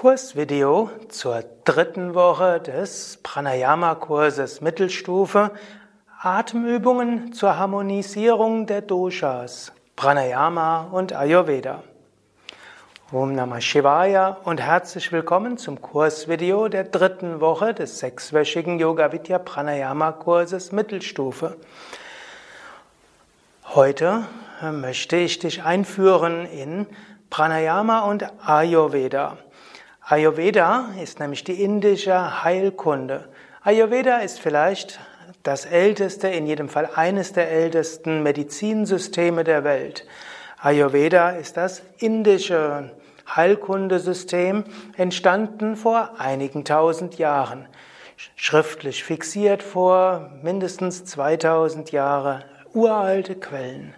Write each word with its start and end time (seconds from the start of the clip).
Kursvideo 0.00 0.88
zur 1.10 1.44
dritten 1.64 2.14
Woche 2.14 2.58
des 2.58 3.18
Pranayama-Kurses 3.22 4.62
Mittelstufe 4.62 5.50
Atemübungen 6.22 7.34
zur 7.34 7.58
Harmonisierung 7.58 8.64
der 8.64 8.80
Doshas, 8.80 9.72
Pranayama 9.96 10.88
und 10.90 11.12
Ayurveda. 11.12 11.82
Om 13.12 13.34
Namah 13.34 13.60
Shivaya 13.60 14.38
und 14.44 14.62
herzlich 14.62 15.12
willkommen 15.12 15.58
zum 15.58 15.82
Kursvideo 15.82 16.68
der 16.68 16.84
dritten 16.84 17.42
Woche 17.42 17.74
des 17.74 17.98
sechswöchigen 17.98 18.78
Yoga 18.78 19.12
Vidya 19.12 19.38
Pranayama 19.38 20.12
Kurses 20.12 20.72
Mittelstufe. 20.72 21.58
Heute 23.74 24.24
möchte 24.62 25.16
ich 25.16 25.40
dich 25.40 25.62
einführen 25.62 26.46
in 26.46 26.86
Pranayama 27.28 28.00
und 28.08 28.24
Ayurveda. 28.48 29.36
Ayurveda 30.10 30.88
ist 31.00 31.20
nämlich 31.20 31.44
die 31.44 31.62
indische 31.62 32.42
Heilkunde. 32.42 33.28
Ayurveda 33.62 34.18
ist 34.18 34.40
vielleicht 34.40 34.98
das 35.44 35.66
älteste, 35.66 36.26
in 36.26 36.48
jedem 36.48 36.68
Fall 36.68 36.90
eines 36.96 37.32
der 37.32 37.48
ältesten 37.48 38.24
Medizinsysteme 38.24 39.44
der 39.44 39.62
Welt. 39.62 40.04
Ayurveda 40.58 41.30
ist 41.30 41.56
das 41.56 41.82
indische 41.98 42.90
Heilkundesystem, 43.36 44.64
entstanden 44.96 45.76
vor 45.76 46.18
einigen 46.18 46.64
tausend 46.64 47.16
Jahren, 47.18 47.68
schriftlich 48.34 49.04
fixiert 49.04 49.62
vor 49.62 50.32
mindestens 50.42 51.04
2000 51.04 51.92
Jahre, 51.92 52.42
uralte 52.74 53.36
Quellen. 53.36 53.94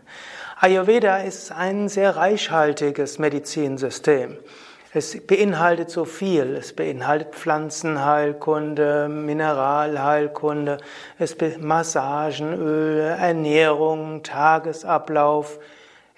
Ayurveda 0.60 1.22
ist 1.22 1.52
ein 1.52 1.88
sehr 1.88 2.16
reichhaltiges 2.16 3.18
Medizinsystem. 3.18 4.36
Es 4.94 5.26
beinhaltet 5.26 5.88
so 5.88 6.04
viel. 6.04 6.54
Es 6.54 6.74
beinhaltet 6.74 7.34
Pflanzenheilkunde, 7.34 9.08
Mineralheilkunde, 9.08 10.76
es 11.18 11.34
Massagen, 11.58 12.52
Öle, 12.52 13.08
Ernährung, 13.08 14.22
Tagesablauf. 14.22 15.58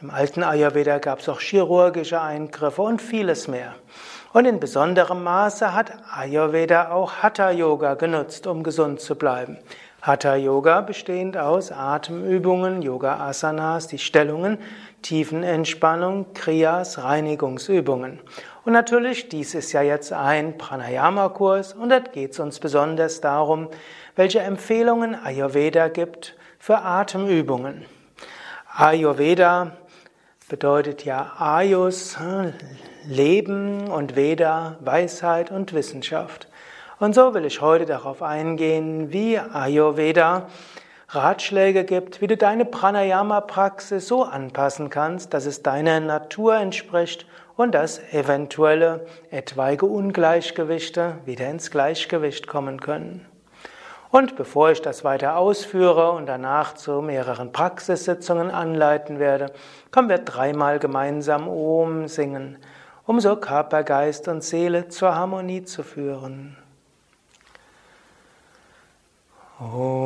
Im 0.01 0.11
alten 0.11 0.43
Ayurveda 0.43 0.99
gab 0.99 1.21
es 1.21 1.29
auch 1.29 1.41
chirurgische 1.41 2.21
Eingriffe 2.21 2.83
und 2.83 3.01
vieles 3.01 3.47
mehr. 3.47 3.77
Und 4.33 4.45
in 4.45 4.59
besonderem 4.59 5.23
Maße 5.23 5.73
hat 5.73 5.93
Ayurveda 6.13 6.91
auch 6.91 7.23
Hatha 7.23 7.53
Yoga 7.53 7.95
genutzt, 7.95 8.49
um 8.49 8.65
gesund 8.65 9.01
zu 9.01 9.15
bleiben. 9.15 9.57
Hatha 10.03 10.35
Yoga 10.35 10.81
bestehend 10.81 11.37
aus 11.37 11.71
Atemübungen, 11.71 12.83
Yoga 12.83 13.21
Asanas, 13.21 13.87
die 13.87 13.99
Stellungen, 13.99 14.59
Tiefenentspannung, 15.05 16.33
Kriyas, 16.33 17.03
Reinigungsübungen. 17.03 18.21
Und 18.65 18.73
natürlich, 18.73 19.29
dies 19.29 19.55
ist 19.55 19.73
ja 19.73 19.83
jetzt 19.83 20.15
ein 20.15 20.57
Pranayama-Kurs 20.57 21.75
und 21.75 21.91
da 21.91 21.99
geht 21.99 22.33
es 22.33 22.41
uns 22.41 22.59
besonders 22.59 23.21
darum, 23.21 23.69
welche 24.17 24.41
Empfehlungen 24.41 25.15
Ayurveda 25.15 25.89
gibt 25.89 26.35
für 26.59 26.79
Atemübungen. 26.79 27.85
Ayurveda 28.75 29.77
bedeutet 30.49 31.05
ja 31.05 31.35
Ayus, 31.39 32.17
Leben 33.07 33.89
und 33.89 34.17
Veda, 34.17 34.79
Weisheit 34.81 35.51
und 35.51 35.75
Wissenschaft. 35.75 36.49
Und 36.99 37.15
so 37.15 37.35
will 37.35 37.45
ich 37.45 37.61
heute 37.61 37.85
darauf 37.85 38.23
eingehen, 38.23 39.13
wie 39.13 39.39
Ayurveda 39.39 40.49
Ratschläge 41.15 41.85
gibt, 41.85 42.21
wie 42.21 42.27
du 42.27 42.37
deine 42.37 42.65
Pranayama-Praxis 42.65 44.09
so 44.09 44.25
anpassen 44.25 44.91
kannst, 44.91 45.33
dass 45.33 45.47
es 45.47 45.63
deiner 45.63 46.01
Natur 46.01 46.57
entspricht 46.57 47.27
und 47.57 47.73
dass 47.75 48.01
eventuelle 48.13 49.07
etwaige 49.31 49.87
Ungleichgewichte 49.87 51.19
wieder 51.25 51.49
ins 51.49 51.71
Gleichgewicht 51.71 52.47
kommen 52.47 52.81
können. 52.81 53.27
Und 54.11 54.37
bevor 54.37 54.71
ich 54.71 54.81
das 54.81 55.05
weiter 55.05 55.37
ausführe 55.37 56.13
und 56.13 56.27
danach 56.27 56.75
zu 56.75 57.03
mehreren 57.03 57.53
Praxissitzungen 57.53 58.51
anleiten 58.51 59.19
werde, 59.19 59.53
kommen 59.91 60.09
wir 60.09 60.19
dreimal 60.19 60.79
gemeinsam 60.79 61.49
Om 61.49 62.07
singen, 62.09 62.59
um 63.07 63.21
so 63.21 63.37
Körper, 63.37 63.83
Geist 63.83 64.29
und 64.29 64.45
Seele 64.45 64.89
zur 64.89 65.15
Harmonie 65.15 65.65
zu 65.65 65.83
führen. 65.83 66.57
Om. 69.61 70.05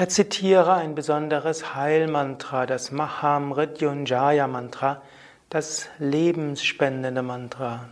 Rezitiere 0.00 0.74
ein 0.74 0.94
besonderes 0.94 1.74
Heilmantra, 1.74 2.64
das 2.64 2.90
Mahamrityunjaya 2.90 4.46
Mantra, 4.46 5.02
das 5.50 5.88
lebensspendende 5.98 7.20
Mantra. 7.22 7.90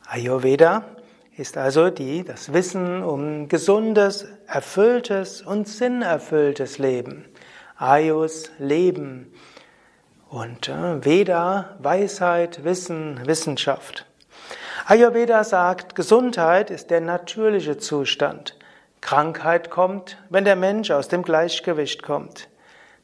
Ayurveda 0.10 0.84
ist 1.38 1.58
also 1.58 1.92
die, 1.92 2.24
das 2.24 2.54
Wissen 2.54 3.04
um 3.04 3.48
gesundes, 3.48 4.26
erfülltes 4.48 5.44
und 5.44 5.68
sinnerfülltes 5.68 6.80
Leben. 6.80 7.26
Ayus, 7.78 8.50
Leben. 8.58 9.32
Und 10.32 10.70
äh, 10.70 11.04
Veda, 11.04 11.76
Weisheit, 11.80 12.64
Wissen, 12.64 13.20
Wissenschaft. 13.28 14.06
Ayurveda 14.86 15.44
sagt, 15.44 15.94
Gesundheit 15.94 16.70
ist 16.70 16.90
der 16.90 17.02
natürliche 17.02 17.78
Zustand. 17.78 18.58
Krankheit 19.02 19.70
kommt, 19.70 20.18
wenn 20.30 20.46
der 20.46 20.56
Mensch 20.56 20.90
aus 20.90 21.10
dem 21.10 21.24
Gleichgewicht 21.24 22.02
kommt. 22.02 22.48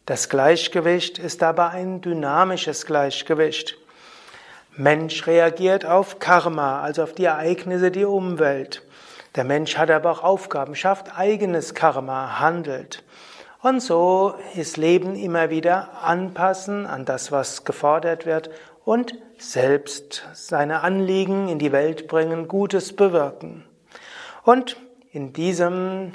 Das 0.05 0.29
Gleichgewicht 0.29 1.19
ist 1.19 1.43
aber 1.43 1.71
ein 1.71 1.99
dynamisches 1.99 2.85
Gleichgewicht. 2.85 3.75
Mensch 4.77 5.27
reagiert 5.27 5.85
auf 5.85 6.19
Karma, 6.19 6.81
also 6.81 7.03
auf 7.03 7.11
die 7.11 7.25
Ereignisse, 7.25 7.91
die 7.91 8.05
Umwelt. 8.05 8.83
Der 9.35 9.43
Mensch 9.43 9.77
hat 9.77 9.91
aber 9.91 10.11
auch 10.11 10.23
Aufgaben, 10.23 10.75
schafft 10.75 11.17
eigenes 11.17 11.73
Karma, 11.73 12.39
handelt. 12.39 13.03
Und 13.61 13.81
so 13.81 14.35
ist 14.55 14.77
Leben 14.77 15.15
immer 15.15 15.49
wieder 15.49 16.03
anpassen 16.03 16.85
an 16.85 17.05
das, 17.05 17.31
was 17.31 17.65
gefordert 17.65 18.25
wird 18.25 18.51
und 18.85 19.15
selbst 19.37 20.25
seine 20.33 20.81
Anliegen 20.81 21.49
in 21.49 21.59
die 21.59 21.71
Welt 21.71 22.07
bringen, 22.07 22.47
Gutes 22.47 22.95
bewirken. 22.95 23.65
Und 24.43 24.77
in 25.11 25.33
diesem 25.33 26.13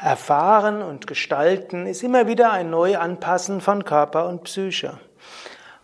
Erfahren 0.00 0.82
und 0.82 1.06
Gestalten 1.06 1.86
ist 1.86 2.02
immer 2.02 2.28
wieder 2.28 2.52
ein 2.52 2.70
Neuanpassen 2.70 3.60
von 3.60 3.84
Körper 3.84 4.28
und 4.28 4.44
Psyche. 4.44 4.98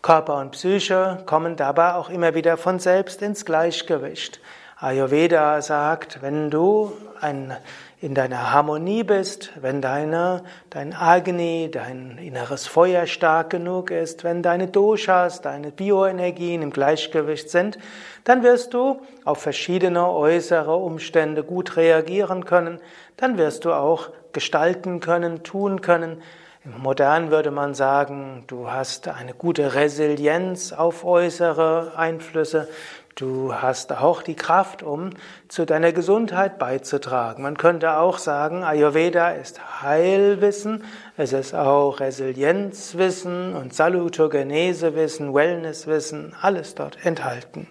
Körper 0.03 0.37
und 0.37 0.53
Psyche 0.53 1.23
kommen 1.27 1.57
dabei 1.57 1.95
auch 1.95 2.09
immer 2.09 2.35
wieder 2.35 2.57
von 2.57 2.79
selbst 2.79 3.21
ins 3.21 3.45
Gleichgewicht. 3.45 4.41
Ayurveda 4.83 5.61
sagt, 5.61 6.23
wenn 6.23 6.49
du 6.49 6.93
ein, 7.21 7.55
in 8.01 8.15
deiner 8.15 8.51
Harmonie 8.51 9.03
bist, 9.05 9.51
wenn 9.61 9.83
deine, 9.83 10.43
dein 10.71 10.95
Agni, 10.95 11.69
dein 11.71 12.17
inneres 12.17 12.67
Feuer 12.67 13.07
stark 13.07 13.51
genug 13.51 13.91
ist, 13.91 14.25
wenn 14.25 14.43
deine 14.43 14.69
Doshas, 14.69 15.43
deine 15.43 15.71
Bioenergien 15.71 16.63
im 16.63 16.71
Gleichgewicht 16.71 17.51
sind, 17.51 17.79
dann 18.25 18.43
wirst 18.43 18.73
du 18.73 19.03
auf 19.27 19.43
verschiedene 19.43 20.09
äußere 20.09 20.75
Umstände 20.75 21.45
gut 21.45 21.77
reagieren 21.77 22.47
können, 22.47 22.81
dann 23.19 23.37
wirst 23.37 23.67
du 23.67 23.75
auch 23.75 24.09
gestalten 24.33 25.01
können, 25.01 25.43
tun 25.43 25.83
können, 25.83 26.23
Modern 26.63 27.31
würde 27.31 27.51
man 27.51 27.73
sagen, 27.73 28.45
du 28.47 28.71
hast 28.71 29.09
eine 29.09 29.33
gute 29.33 29.75
Resilienz 29.75 30.75
auf 30.75 31.07
äußere 31.07 31.93
Einflüsse. 31.97 32.69
Du 33.17 33.55
hast 33.55 33.93
auch 33.93 34.23
die 34.23 34.37
Kraft, 34.37 34.83
um 34.83 35.11
zu 35.49 35.67
deiner 35.67 35.93
Gesundheit 35.93 36.59
beizutragen. 36.59 37.43
Man 37.43 37.57
könnte 37.57 37.99
auch 37.99 38.19
sagen, 38.19 38.63
Ayurveda 38.63 39.31
ist 39.33 39.83
Heilwissen, 39.83 40.85
es 41.17 41.33
ist 41.33 41.55
auch 41.55 42.01
Resilienzwissen 42.01 43.55
und 43.55 43.75
Salutogenesewissen, 43.75 45.35
Wellnesswissen, 45.35 46.35
alles 46.41 46.75
dort 46.75 47.05
enthalten. 47.05 47.67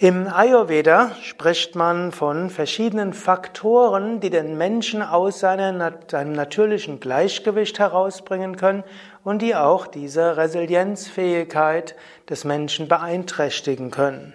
Im 0.00 0.28
Ayurveda 0.28 1.10
spricht 1.22 1.74
man 1.74 2.12
von 2.12 2.50
verschiedenen 2.50 3.12
Faktoren, 3.12 4.20
die 4.20 4.30
den 4.30 4.56
Menschen 4.56 5.02
aus 5.02 5.40
seinem 5.40 5.78
natürlichen 5.78 7.00
Gleichgewicht 7.00 7.80
herausbringen 7.80 8.56
können 8.56 8.84
und 9.24 9.42
die 9.42 9.56
auch 9.56 9.88
diese 9.88 10.36
Resilienzfähigkeit 10.36 11.96
des 12.30 12.44
Menschen 12.44 12.86
beeinträchtigen 12.86 13.90
können. 13.90 14.34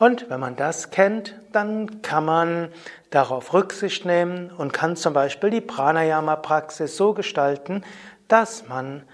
Und 0.00 0.28
wenn 0.30 0.40
man 0.40 0.56
das 0.56 0.90
kennt, 0.90 1.36
dann 1.52 2.02
kann 2.02 2.24
man 2.24 2.68
darauf 3.10 3.54
Rücksicht 3.54 4.04
nehmen 4.04 4.50
und 4.50 4.72
kann 4.72 4.96
zum 4.96 5.14
Beispiel 5.14 5.50
die 5.50 5.60
Pranayama-Praxis 5.60 6.96
so 6.96 7.14
gestalten, 7.14 7.84
dass 8.26 8.66
man 8.66 9.04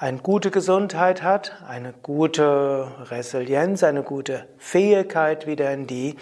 eine 0.00 0.16
gute 0.16 0.50
Gesundheit 0.50 1.22
hat, 1.22 1.52
eine 1.68 1.92
gute 1.92 2.88
Resilienz, 3.10 3.84
eine 3.84 4.02
gute 4.02 4.46
Fähigkeit, 4.56 5.46
wieder 5.46 5.70
in 5.74 5.86
die 5.86 6.16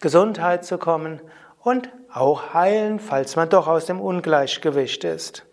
Gesundheit 0.00 0.64
zu 0.64 0.78
kommen 0.78 1.20
und 1.62 1.90
auch 2.12 2.54
heilen, 2.54 2.98
falls 2.98 3.36
man 3.36 3.48
doch 3.48 3.68
aus 3.68 3.86
dem 3.86 4.00
Ungleichgewicht 4.00 5.04
ist. 5.04 5.46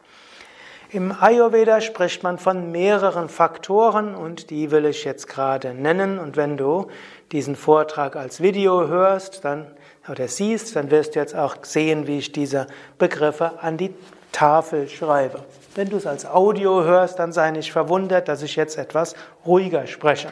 Im 0.90 1.12
Ayurveda 1.12 1.82
spricht 1.82 2.24
man 2.24 2.40
von 2.40 2.72
mehreren 2.72 3.30
Faktoren 3.30 4.16
und 4.16 4.50
die 4.50 4.72
will 4.72 4.86
ich 4.86 5.04
jetzt 5.04 5.28
gerade 5.28 5.76
nennen. 5.76 6.18
Und 6.18 6.36
wenn 6.36 6.58
du 6.58 6.88
diesen 7.32 7.56
Vortrag 7.56 8.16
als 8.16 8.42
Video 8.42 8.88
hörst, 8.88 9.46
dann 9.46 9.68
oder 10.10 10.28
siehst, 10.28 10.76
dann 10.76 10.90
wirst 10.90 11.14
du 11.14 11.20
jetzt 11.20 11.36
auch 11.36 11.58
sehen, 11.62 12.08
wie 12.08 12.18
ich 12.20 12.32
diese 12.32 12.66
Begriffe 12.98 13.60
an 13.62 13.78
die 13.78 13.94
Tafel 14.32 14.88
schreibe. 14.88 15.44
Wenn 15.78 15.90
du 15.90 15.98
es 15.98 16.08
als 16.08 16.26
Audio 16.26 16.84
hörst, 16.84 17.20
dann 17.20 17.32
sei 17.32 17.52
nicht 17.52 17.72
verwundert, 17.72 18.30
dass 18.30 18.42
ich 18.42 18.56
jetzt 18.56 18.80
etwas 18.80 19.14
ruhiger 19.46 19.86
spreche. 19.86 20.30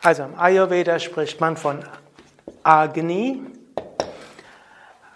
Also 0.00 0.22
im 0.22 0.38
Ayurveda 0.38 1.00
spricht 1.00 1.40
man 1.40 1.56
von 1.56 1.80
Agni. 2.62 3.42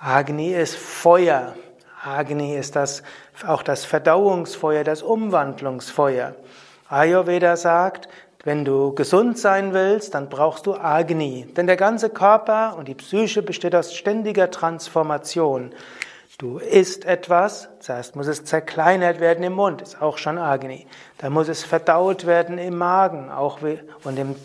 Agni 0.01 0.53
ist 0.53 0.75
Feuer. 0.75 1.55
Agni 2.03 2.57
ist 2.57 2.75
das, 2.75 3.05
auch 3.47 3.63
das 3.63 3.85
Verdauungsfeuer, 3.85 4.83
das 4.83 5.05
Umwandlungsfeuer. 5.05 6.35
Ayurveda 6.89 7.57
sagt, 7.57 8.09
wenn 8.43 8.65
du 8.65 8.93
gesund 8.93 9.39
sein 9.39 9.73
willst, 9.73 10.15
dann 10.15 10.29
brauchst 10.29 10.67
du 10.67 10.75
Agni. 10.75 11.47
Denn 11.57 11.69
der 11.69 11.77
ganze 11.77 12.11
Körper 12.11 12.75
und 12.77 12.89
die 12.89 12.97
Psyche 12.97 13.43
besteht 13.43 13.77
aus 13.77 13.95
ständiger 13.95 14.51
Transformation. 14.51 15.73
Du 16.41 16.59
isst 16.59 17.05
etwas, 17.05 17.69
zuerst 17.81 18.15
muss 18.15 18.29
es 18.29 18.45
zerkleinert 18.45 19.19
werden 19.19 19.43
im 19.43 19.55
Mund, 19.55 19.83
ist 19.83 20.01
auch 20.01 20.19
schon 20.19 20.39
Agni. 20.39 20.87
Dann 21.19 21.33
muss 21.33 21.49
es 21.49 21.65
verdaut 21.65 22.27
werden 22.27 22.59
im 22.59 22.79
Magen, 22.79 23.29
auch 23.29 23.59
und 24.05 24.17
im, 24.17 24.37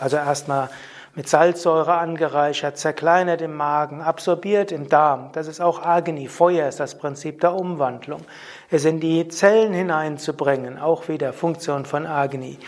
also 0.00 0.16
erstmal 0.16 0.70
mit 1.14 1.28
Salzsäure 1.28 1.98
angereichert, 1.98 2.78
zerkleinert 2.78 3.42
im 3.42 3.54
Magen, 3.54 4.00
absorbiert 4.00 4.72
im 4.72 4.88
Darm. 4.88 5.28
Das 5.34 5.48
ist 5.48 5.60
auch 5.60 5.84
Agni. 5.84 6.28
Feuer 6.28 6.66
ist 6.66 6.80
das 6.80 6.96
Prinzip 6.96 7.42
der 7.42 7.52
Umwandlung. 7.52 8.22
Es 8.70 8.86
in 8.86 8.98
die 8.98 9.28
Zellen 9.28 9.74
hineinzubringen, 9.74 10.78
auch 10.78 11.08
wieder 11.08 11.34
Funktion 11.34 11.84
von 11.84 12.06
Agni 12.06 12.58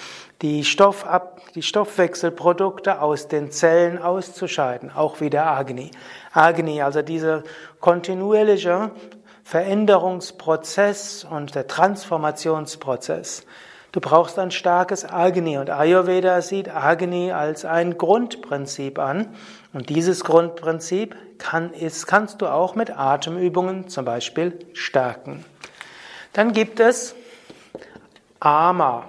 die, 0.43 0.65
Stoffab, 0.65 1.41
die 1.55 1.63
Stoffwechselprodukte 1.63 3.03
aus 3.03 3.29
den 3.29 3.51
Zellen 3.51 3.99
auszuscheiden, 3.99 4.91
auch 4.91 5.21
wieder 5.21 5.47
Agni. 5.47 5.91
Agni, 6.33 6.83
also 6.83 7.03
dieser 7.03 7.43
kontinuierliche 7.81 8.91
Veränderungsprozess 9.45 11.27
und 11.29 11.55
der 11.55 11.67
Transformationsprozess. 11.67 13.45
Du 13.93 14.01
brauchst 14.01 14.39
ein 14.39 14.53
starkes 14.53 15.05
Agni 15.05 15.59
und 15.59 15.69
Ayurveda 15.69 16.41
sieht 16.43 16.69
Agni 16.69 17.33
als 17.33 17.65
ein 17.65 17.99
Grundprinzip 17.99 19.01
an. 19.01 19.35
Und 19.73 19.89
dieses 19.89 20.23
Grundprinzip 20.23 21.17
kann, 21.39 21.73
ist, 21.73 22.07
kannst 22.07 22.41
du 22.41 22.47
auch 22.47 22.77
mit 22.77 22.97
Atemübungen 22.97 23.89
zum 23.89 24.05
Beispiel 24.05 24.57
stärken. 24.75 25.45
Dann 26.33 26.53
gibt 26.53 26.79
es 26.79 27.17
Ama. 28.39 29.05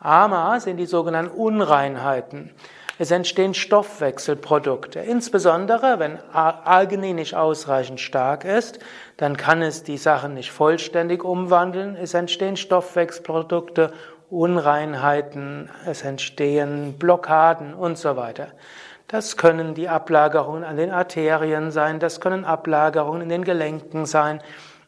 Ama 0.00 0.58
sind 0.60 0.78
die 0.78 0.86
sogenannten 0.86 1.36
Unreinheiten. 1.36 2.50
Es 2.98 3.10
entstehen 3.10 3.54
Stoffwechselprodukte. 3.54 5.00
Insbesondere, 5.00 5.98
wenn 5.98 6.18
Agni 6.32 7.14
nicht 7.14 7.34
ausreichend 7.34 8.00
stark 8.00 8.44
ist, 8.44 8.78
dann 9.16 9.36
kann 9.36 9.62
es 9.62 9.82
die 9.82 9.96
Sachen 9.96 10.34
nicht 10.34 10.50
vollständig 10.50 11.24
umwandeln. 11.24 11.96
Es 11.96 12.14
entstehen 12.14 12.56
Stoffwechselprodukte, 12.56 13.92
Unreinheiten, 14.30 15.70
es 15.86 16.02
entstehen 16.02 16.94
Blockaden 16.98 17.74
und 17.74 17.98
so 17.98 18.16
weiter. 18.16 18.48
Das 19.08 19.36
können 19.36 19.74
die 19.74 19.88
Ablagerungen 19.88 20.62
an 20.62 20.76
den 20.76 20.92
Arterien 20.92 21.72
sein, 21.72 21.98
das 21.98 22.20
können 22.20 22.44
Ablagerungen 22.44 23.22
in 23.22 23.28
den 23.28 23.44
Gelenken 23.44 24.06
sein, 24.06 24.40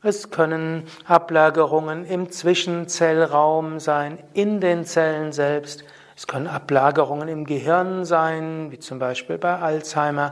es 0.02 0.30
können 0.30 0.84
Ablagerungen 1.06 2.04
im 2.04 2.30
Zwischenzellraum 2.30 3.78
sein, 3.78 4.18
in 4.34 4.60
den 4.60 4.84
Zellen 4.84 5.32
selbst. 5.32 5.84
Es 6.16 6.26
können 6.26 6.48
Ablagerungen 6.48 7.28
im 7.28 7.44
Gehirn 7.44 8.04
sein, 8.04 8.72
wie 8.72 8.80
zum 8.80 8.98
Beispiel 8.98 9.38
bei 9.38 9.58
Alzheimer. 9.58 10.30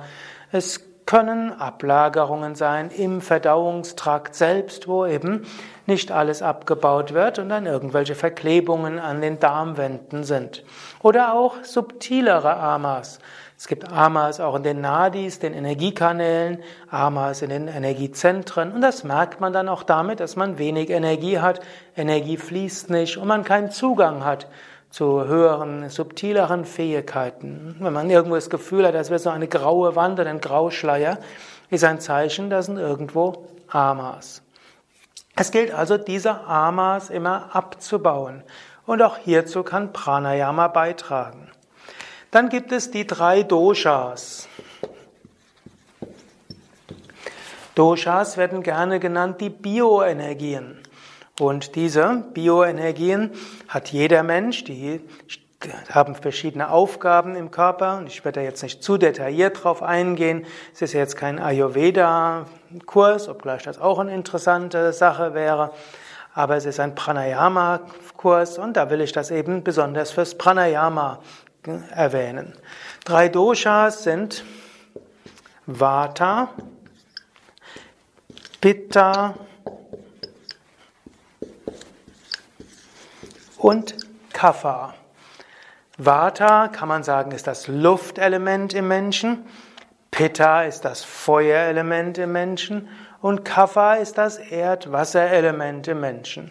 Es 0.50 0.80
können 1.06 1.52
Ablagerungen 1.52 2.54
sein 2.54 2.90
im 2.90 3.20
Verdauungstrakt 3.20 4.34
selbst, 4.34 4.88
wo 4.88 5.06
eben 5.06 5.46
nicht 5.86 6.12
alles 6.12 6.42
abgebaut 6.42 7.14
wird 7.14 7.38
und 7.38 7.48
dann 7.48 7.66
irgendwelche 7.66 8.14
Verklebungen 8.14 8.98
an 8.98 9.20
den 9.20 9.38
Darmwänden 9.38 10.24
sind. 10.24 10.64
Oder 11.02 11.34
auch 11.34 11.62
subtilere 11.64 12.56
Amas. 12.56 13.18
Es 13.60 13.68
gibt 13.68 13.92
Amas 13.92 14.40
auch 14.40 14.54
in 14.54 14.62
den 14.62 14.80
Nadis, 14.80 15.38
den 15.38 15.52
Energiekanälen, 15.52 16.62
Amas 16.88 17.42
in 17.42 17.50
den 17.50 17.68
Energiezentren 17.68 18.72
und 18.72 18.80
das 18.80 19.04
merkt 19.04 19.42
man 19.42 19.52
dann 19.52 19.68
auch 19.68 19.82
damit, 19.82 20.20
dass 20.20 20.34
man 20.34 20.56
wenig 20.56 20.88
Energie 20.88 21.40
hat, 21.40 21.60
Energie 21.94 22.38
fließt 22.38 22.88
nicht 22.88 23.18
und 23.18 23.28
man 23.28 23.44
keinen 23.44 23.70
Zugang 23.70 24.24
hat 24.24 24.46
zu 24.88 25.26
höheren, 25.26 25.90
subtileren 25.90 26.64
Fähigkeiten. 26.64 27.76
Wenn 27.80 27.92
man 27.92 28.08
irgendwo 28.08 28.36
das 28.36 28.48
Gefühl 28.48 28.86
hat, 28.86 28.94
als 28.94 29.10
wäre 29.10 29.18
so 29.18 29.28
eine 29.28 29.46
graue 29.46 29.94
Wand 29.94 30.18
oder 30.18 30.30
ein 30.30 30.40
Grauschleier, 30.40 31.18
ist 31.68 31.84
ein 31.84 32.00
Zeichen, 32.00 32.48
da 32.48 32.62
sind 32.62 32.78
irgendwo 32.78 33.46
Amas. 33.68 34.40
Es 35.36 35.50
gilt 35.50 35.74
also, 35.74 35.98
diese 35.98 36.46
Amas 36.46 37.10
immer 37.10 37.54
abzubauen. 37.54 38.42
Und 38.86 39.02
auch 39.02 39.18
hierzu 39.18 39.62
kann 39.64 39.92
Pranayama 39.92 40.68
beitragen. 40.68 41.50
Dann 42.30 42.48
gibt 42.48 42.70
es 42.70 42.90
die 42.90 43.06
drei 43.06 43.42
Doshas. 43.42 44.48
Doshas 47.74 48.36
werden 48.36 48.62
gerne 48.62 49.00
genannt 49.00 49.40
die 49.40 49.50
Bioenergien. 49.50 50.78
Und 51.40 51.74
diese 51.74 52.24
Bioenergien 52.32 53.32
hat 53.68 53.90
jeder 53.90 54.22
Mensch, 54.22 54.62
die 54.64 55.00
haben 55.90 56.14
verschiedene 56.14 56.70
Aufgaben 56.70 57.34
im 57.34 57.50
Körper 57.50 57.98
und 57.98 58.06
ich 58.06 58.24
werde 58.24 58.40
da 58.40 58.44
jetzt 58.44 58.62
nicht 58.62 58.82
zu 58.82 58.96
detailliert 58.96 59.64
drauf 59.64 59.82
eingehen. 59.82 60.46
Es 60.72 60.82
ist 60.82 60.92
jetzt 60.92 61.16
kein 61.16 61.38
Ayurveda-Kurs, 61.38 63.28
obgleich 63.28 63.64
das 63.64 63.78
auch 63.78 63.98
eine 63.98 64.14
interessante 64.14 64.92
Sache 64.92 65.34
wäre. 65.34 65.72
Aber 66.32 66.56
es 66.56 66.64
ist 66.64 66.78
ein 66.78 66.94
Pranayama-Kurs 66.94 68.58
und 68.58 68.76
da 68.76 68.88
will 68.88 69.00
ich 69.00 69.12
das 69.12 69.30
eben 69.30 69.64
besonders 69.64 70.12
fürs 70.12 70.36
Pranayama 70.36 71.18
erwähnen. 71.66 72.54
Drei 73.04 73.28
Doshas 73.28 74.02
sind 74.02 74.44
Vata, 75.66 76.50
Pitta 78.60 79.34
und 83.58 83.96
Kapha. 84.32 84.94
Vata 85.96 86.68
kann 86.68 86.88
man 86.88 87.02
sagen, 87.02 87.32
ist 87.32 87.46
das 87.46 87.68
Luftelement 87.68 88.72
im 88.74 88.88
Menschen. 88.88 89.46
Pitta 90.10 90.64
ist 90.64 90.84
das 90.84 91.02
Feuerelement 91.04 92.18
im 92.18 92.32
Menschen 92.32 92.88
und 93.20 93.44
Kapha 93.44 93.94
ist 93.94 94.18
das 94.18 94.38
Erdwasserelement 94.38 95.88
im 95.88 96.00
Menschen. 96.00 96.50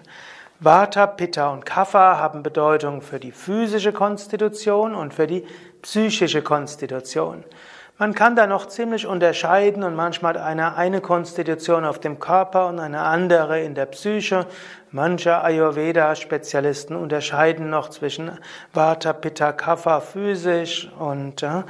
Vata, 0.61 1.07
Pitta 1.07 1.53
und 1.53 1.65
Kapha 1.65 2.17
haben 2.17 2.43
Bedeutung 2.43 3.01
für 3.01 3.17
die 3.17 3.31
physische 3.31 3.93
Konstitution 3.93 4.93
und 4.93 5.13
für 5.13 5.25
die 5.25 5.45
psychische 5.81 6.41
Konstitution. 6.41 7.45
Man 7.97 8.13
kann 8.13 8.35
da 8.35 8.45
noch 8.45 8.67
ziemlich 8.67 9.07
unterscheiden 9.07 9.83
und 9.83 9.95
manchmal 9.95 10.33
hat 10.33 10.41
einer 10.43 10.75
eine 10.75 10.99
Konstitution 10.99 11.85
auf 11.85 11.99
dem 11.99 12.19
Körper 12.19 12.67
und 12.67 12.79
eine 12.79 13.03
andere 13.03 13.61
in 13.61 13.73
der 13.73 13.85
Psyche. 13.85 14.47
Manche 14.91 15.41
Ayurveda-Spezialisten 15.41 16.97
unterscheiden 16.97 17.69
noch 17.69 17.89
zwischen 17.89 18.29
Vata, 18.73 19.13
Pitta, 19.13 19.53
Kapha 19.53 20.01
physisch 20.01 20.91
und 20.99 21.41
äh, 21.41 21.63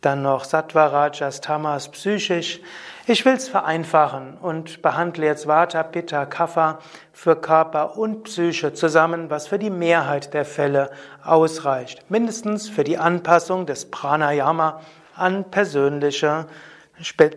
dann 0.00 0.22
noch 0.22 0.44
Sattva, 0.44 0.86
Rajas, 0.86 1.42
Tamas 1.42 1.90
psychisch. 1.90 2.60
Ich 3.10 3.24
will 3.24 3.32
es 3.32 3.48
vereinfachen 3.48 4.38
und 4.40 4.82
behandle 4.82 5.26
jetzt 5.26 5.48
Vata, 5.48 5.82
Pitta, 5.82 6.26
Kapha 6.26 6.78
für 7.12 7.34
Körper 7.34 7.98
und 7.98 8.22
Psyche 8.22 8.72
zusammen, 8.72 9.30
was 9.30 9.48
für 9.48 9.58
die 9.58 9.68
Mehrheit 9.68 10.32
der 10.32 10.44
Fälle 10.44 10.92
ausreicht. 11.24 12.08
Mindestens 12.08 12.68
für 12.68 12.84
die 12.84 12.98
Anpassung 12.98 13.66
des 13.66 13.90
Pranayama 13.90 14.80
an 15.16 15.50
persönliche 15.50 16.46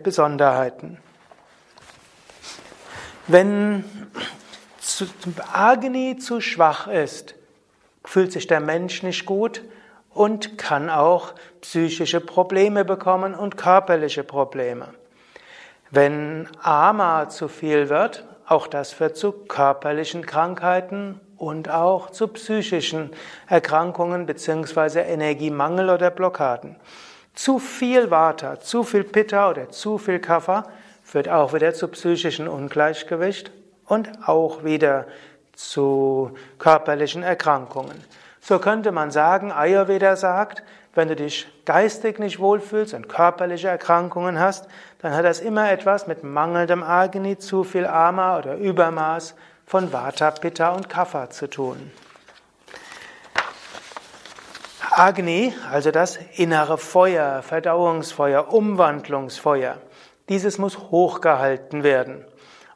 Besonderheiten. 0.04 0.98
Wenn 3.26 3.84
Agni 5.52 6.18
zu 6.18 6.40
schwach 6.40 6.86
ist, 6.86 7.34
fühlt 8.04 8.30
sich 8.30 8.46
der 8.46 8.60
Mensch 8.60 9.02
nicht 9.02 9.26
gut 9.26 9.64
und 10.10 10.56
kann 10.56 10.88
auch 10.88 11.34
psychische 11.62 12.20
Probleme 12.20 12.84
bekommen 12.84 13.34
und 13.34 13.56
körperliche 13.56 14.22
Probleme. 14.22 14.94
Wenn 15.94 16.48
Ama 16.60 17.28
zu 17.28 17.46
viel 17.46 17.88
wird, 17.88 18.24
auch 18.48 18.66
das 18.66 18.92
führt 18.92 19.16
zu 19.16 19.30
körperlichen 19.30 20.26
Krankheiten 20.26 21.20
und 21.36 21.70
auch 21.70 22.10
zu 22.10 22.26
psychischen 22.26 23.12
Erkrankungen 23.46 24.26
bzw. 24.26 25.02
Energiemangel 25.02 25.90
oder 25.90 26.10
Blockaden. 26.10 26.74
Zu 27.32 27.60
viel 27.60 28.10
Vata, 28.10 28.58
zu 28.58 28.82
viel 28.82 29.04
Pitta 29.04 29.48
oder 29.48 29.70
zu 29.70 29.98
viel 29.98 30.18
Kapha 30.18 30.64
führt 31.04 31.28
auch 31.28 31.54
wieder 31.54 31.74
zu 31.74 31.86
psychischen 31.86 32.48
Ungleichgewicht 32.48 33.52
und 33.86 34.10
auch 34.26 34.64
wieder 34.64 35.06
zu 35.52 36.32
körperlichen 36.58 37.22
Erkrankungen. 37.22 38.02
So 38.40 38.58
könnte 38.58 38.90
man 38.90 39.12
sagen, 39.12 39.52
Ayurveda 39.52 40.16
sagt, 40.16 40.64
wenn 40.96 41.06
du 41.06 41.14
dich 41.14 41.46
geistig 41.66 42.18
nicht 42.18 42.38
wohlfühlst 42.38 42.94
und 42.94 43.08
körperliche 43.08 43.68
Erkrankungen 43.68 44.38
hast, 44.38 44.68
dann 45.00 45.14
hat 45.14 45.24
das 45.24 45.40
immer 45.40 45.70
etwas 45.70 46.06
mit 46.06 46.24
mangelndem 46.24 46.82
Agni, 46.82 47.38
zu 47.38 47.64
viel 47.64 47.86
Ama 47.86 48.38
oder 48.38 48.56
Übermaß 48.56 49.34
von 49.66 49.92
Vata, 49.92 50.30
Pitta 50.30 50.70
und 50.70 50.88
Kapha 50.88 51.30
zu 51.30 51.48
tun. 51.48 51.92
Agni, 54.90 55.52
also 55.72 55.90
das 55.90 56.18
innere 56.36 56.78
Feuer, 56.78 57.42
Verdauungsfeuer, 57.42 58.52
Umwandlungsfeuer, 58.52 59.78
dieses 60.28 60.58
muss 60.58 60.78
hochgehalten 60.78 61.82
werden. 61.82 62.24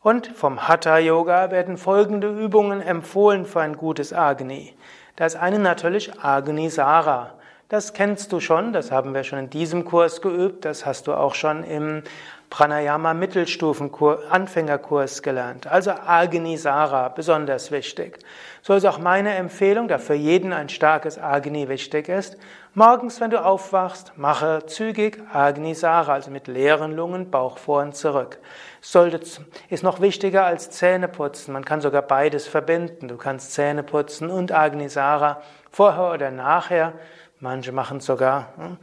Und 0.00 0.26
vom 0.28 0.66
Hatha 0.66 0.99
Yoga 0.99 1.50
werden 1.50 1.76
folgende 1.76 2.28
Übungen 2.28 2.80
empfohlen 2.80 3.47
für 3.47 3.61
ein 3.61 3.76
gutes 3.76 4.12
Agni. 4.12 4.75
Da 5.16 5.26
ist 5.26 5.37
eine 5.37 5.59
natürlich 5.59 6.21
Agni 6.23 6.71
Sara. 6.71 7.35
Das 7.71 7.93
kennst 7.93 8.33
du 8.33 8.41
schon, 8.41 8.73
das 8.73 8.91
haben 8.91 9.13
wir 9.13 9.25
schon 9.25 9.41
in 9.41 9.51
diesem 9.51 9.85
Kurs 9.85 10.23
geübt, 10.23 10.65
das 10.65 10.87
hast 10.87 11.07
du 11.07 11.13
auch 11.13 11.35
schon 11.35 11.65
im 11.65 12.03
Pranayama 12.49 13.13
Mittelstufenkurs, 13.13 14.21
Anfängerkurs 14.31 15.23
gelernt. 15.23 15.67
Also 15.67 15.91
Agnisara, 15.91 17.11
besonders 17.11 17.71
wichtig. 17.71 18.21
So 18.63 18.73
ist 18.73 18.87
auch 18.87 18.99
meine 18.99 19.35
Empfehlung, 19.35 19.87
da 19.87 19.99
für 19.99 20.15
jeden 20.15 20.55
ein 20.55 20.71
starkes 20.71 21.19
Agni 21.19 21.69
wichtig 21.69 22.09
ist. 22.09 22.39
Morgens, 22.73 23.21
wenn 23.21 23.29
du 23.29 23.45
aufwachst, 23.45 24.13
mache 24.17 24.65
zügig 24.65 25.19
Agnisara, 25.31 26.15
also 26.15 26.31
mit 26.31 26.47
leeren 26.47 26.97
Lungen, 26.97 27.31
Bauch 27.31 27.59
vor 27.59 27.83
und 27.83 27.95
zurück. 27.95 28.39
Sollte, 28.81 29.21
ist 29.69 29.83
noch 29.83 30.01
wichtiger 30.01 30.47
als 30.47 30.71
Zähneputzen. 30.71 31.53
Man 31.53 31.67
kann 31.67 31.83
sogar 31.83 32.01
beides 32.01 32.49
verbinden. 32.49 33.09
Du 33.09 33.19
kannst 33.19 33.53
Zähneputzen 33.53 34.31
und 34.31 34.53
Agnisara 34.53 35.43
vorher 35.71 36.15
oder 36.15 36.31
nachher. 36.31 36.95
Manche 37.40 37.73
machen 37.73 37.99
es 37.99 38.07
sogar 38.07 38.52
hm, 38.57 38.76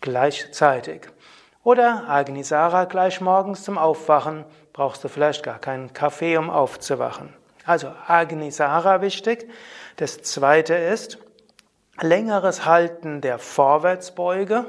gleichzeitig. 0.00 1.08
Oder 1.62 2.08
Agnisara 2.08 2.84
gleich 2.84 3.20
morgens 3.20 3.64
zum 3.64 3.76
Aufwachen, 3.76 4.44
brauchst 4.72 5.04
du 5.04 5.08
vielleicht 5.08 5.42
gar 5.42 5.58
keinen 5.58 5.92
Kaffee, 5.92 6.36
um 6.36 6.50
aufzuwachen. 6.50 7.34
Also 7.64 7.92
Agnisara 8.06 9.02
wichtig. 9.02 9.50
Das 9.96 10.22
zweite 10.22 10.74
ist 10.74 11.18
längeres 12.00 12.64
Halten 12.64 13.20
der 13.20 13.38
Vorwärtsbeuge, 13.38 14.64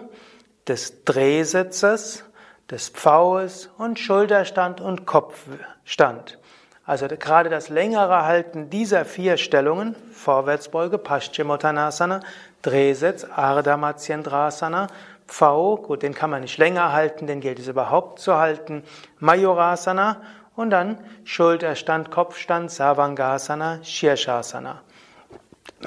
des 0.68 1.04
Drehsitzes, 1.06 2.26
des 2.70 2.90
Pfaues 2.90 3.70
und 3.78 4.00
Schulterstand 4.00 4.82
und 4.82 5.06
Kopfstand. 5.06 6.38
Also 6.86 7.08
gerade 7.08 7.50
das 7.50 7.70
längere 7.70 8.26
Halten 8.26 8.70
dieser 8.70 9.06
vier 9.06 9.38
Stellungen, 9.38 9.96
Vorwärtsbeuge, 10.12 10.98
Paschimottanasana, 10.98 12.20
Drehsitz, 12.62 13.26
Ardha 13.26 13.78
Matsyendrasana, 13.78 14.88
V, 15.28 15.78
gut, 15.78 16.04
den 16.04 16.14
kann 16.14 16.32
man 16.32 16.42
nicht 16.42 16.58
länger 16.58 16.92
halten, 16.92 17.28
den 17.28 17.40
gilt 17.40 17.60
es 17.60 17.68
überhaupt 17.68 18.20
zu 18.20 18.38
halten, 18.38 18.84
Majorasana 19.20 20.22
und 20.56 20.72
dann 20.72 20.98
Schulterstand, 21.24 22.12
Kopfstand, 22.12 22.72
Savangasana, 22.72 23.84
Shirshasana. 23.84 24.82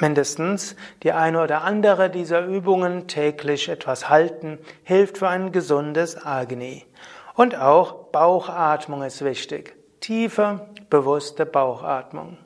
Mindestens 0.01 0.77
die 1.03 1.13
eine 1.13 1.43
oder 1.43 1.63
andere 1.63 2.09
dieser 2.09 2.47
Übungen 2.47 3.09
täglich 3.09 3.69
etwas 3.69 4.09
halten, 4.09 4.59
hilft 4.85 5.19
für 5.19 5.29
ein 5.29 5.53
gesundes 5.53 6.25
Agni. 6.25 6.87
Und 7.35 7.59
auch 7.59 8.05
Bauchatmung 8.13 9.03
ist 9.03 9.25
wichtig. 9.25 9.77
Tiefe, 10.01 10.69
bewusste 10.89 11.45
Bauchatmung. 11.45 12.39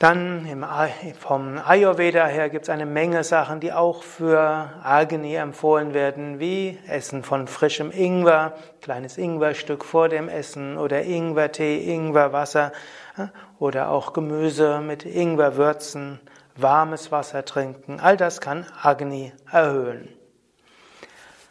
Dann 0.00 0.44
im, 0.46 0.66
vom 1.20 1.58
Ayurveda 1.64 2.26
her 2.26 2.50
gibt 2.50 2.64
es 2.64 2.68
eine 2.68 2.84
Menge 2.84 3.22
Sachen, 3.22 3.60
die 3.60 3.72
auch 3.72 4.02
für 4.02 4.70
Agni 4.82 5.36
empfohlen 5.36 5.94
werden, 5.94 6.40
wie 6.40 6.78
Essen 6.88 7.22
von 7.22 7.46
frischem 7.46 7.92
Ingwer, 7.92 8.54
kleines 8.82 9.18
Ingwerstück 9.18 9.84
vor 9.84 10.08
dem 10.08 10.28
Essen 10.28 10.78
oder 10.78 11.04
Ingwertee, 11.04 11.94
Ingwerwasser 11.94 12.72
oder 13.60 13.90
auch 13.90 14.12
Gemüse 14.12 14.80
mit 14.80 15.04
Ingwerwürzen, 15.04 16.18
warmes 16.56 17.12
Wasser 17.12 17.44
trinken. 17.44 18.00
All 18.00 18.16
das 18.16 18.40
kann 18.40 18.66
Agni 18.82 19.32
erhöhen. 19.50 20.08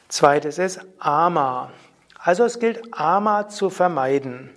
Zweites 0.10 0.58
ist 0.58 0.82
Ama. 1.00 1.72
Also 2.20 2.44
es 2.44 2.60
gilt 2.60 2.82
Ama 2.92 3.48
zu 3.48 3.70
vermeiden. 3.70 4.50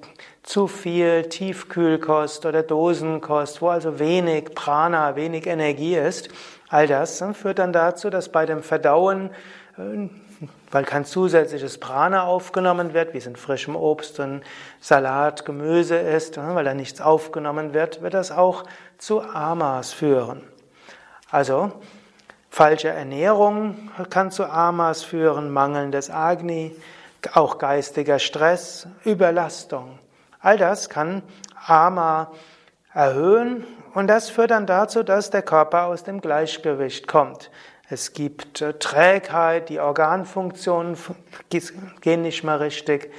zu 0.42 0.66
viel 0.66 1.28
Tiefkühlkost 1.28 2.44
oder 2.44 2.64
Dosenkost, 2.64 3.62
wo 3.62 3.68
also 3.68 4.00
wenig 4.00 4.52
Prana, 4.56 5.14
wenig 5.14 5.46
Energie 5.46 5.94
ist. 5.94 6.28
All 6.68 6.88
das 6.88 7.22
führt 7.34 7.60
dann 7.60 7.72
dazu, 7.72 8.10
dass 8.10 8.30
bei 8.30 8.46
dem 8.46 8.64
Verdauen 8.64 9.30
äh, 9.78 10.08
weil 10.70 10.84
kein 10.84 11.04
zusätzliches 11.04 11.78
Prana 11.78 12.24
aufgenommen 12.24 12.92
wird, 12.92 13.14
wie 13.14 13.18
es 13.18 13.26
in 13.26 13.36
frischem 13.36 13.76
Obst 13.76 14.20
und 14.20 14.42
Salat, 14.80 15.44
Gemüse 15.44 15.96
ist, 15.96 16.36
weil 16.36 16.64
da 16.64 16.74
nichts 16.74 17.00
aufgenommen 17.00 17.72
wird, 17.74 18.02
wird 18.02 18.14
das 18.14 18.30
auch 18.30 18.64
zu 18.98 19.22
Amas 19.22 19.92
führen. 19.92 20.42
Also 21.30 21.72
falsche 22.50 22.88
Ernährung 22.88 23.90
kann 24.10 24.30
zu 24.30 24.44
Amas 24.44 25.02
führen, 25.02 25.50
mangelndes 25.50 26.10
Agni, 26.10 26.76
auch 27.34 27.58
geistiger 27.58 28.18
Stress, 28.18 28.86
Überlastung. 29.04 29.98
All 30.40 30.58
das 30.58 30.88
kann 30.88 31.22
Ama 31.66 32.30
erhöhen 32.92 33.64
und 33.94 34.06
das 34.06 34.30
führt 34.30 34.50
dann 34.50 34.66
dazu, 34.66 35.02
dass 35.02 35.30
der 35.30 35.42
Körper 35.42 35.86
aus 35.86 36.04
dem 36.04 36.20
Gleichgewicht 36.20 37.08
kommt. 37.08 37.50
Es 37.88 38.12
gibt 38.12 38.62
äh, 38.62 38.72
Trägheit, 38.74 39.68
die 39.68 39.78
Organfunktionen 39.78 40.96
gehen 42.00 42.22
nicht 42.22 42.42
mehr 42.42 42.58
richtig. 42.58 43.12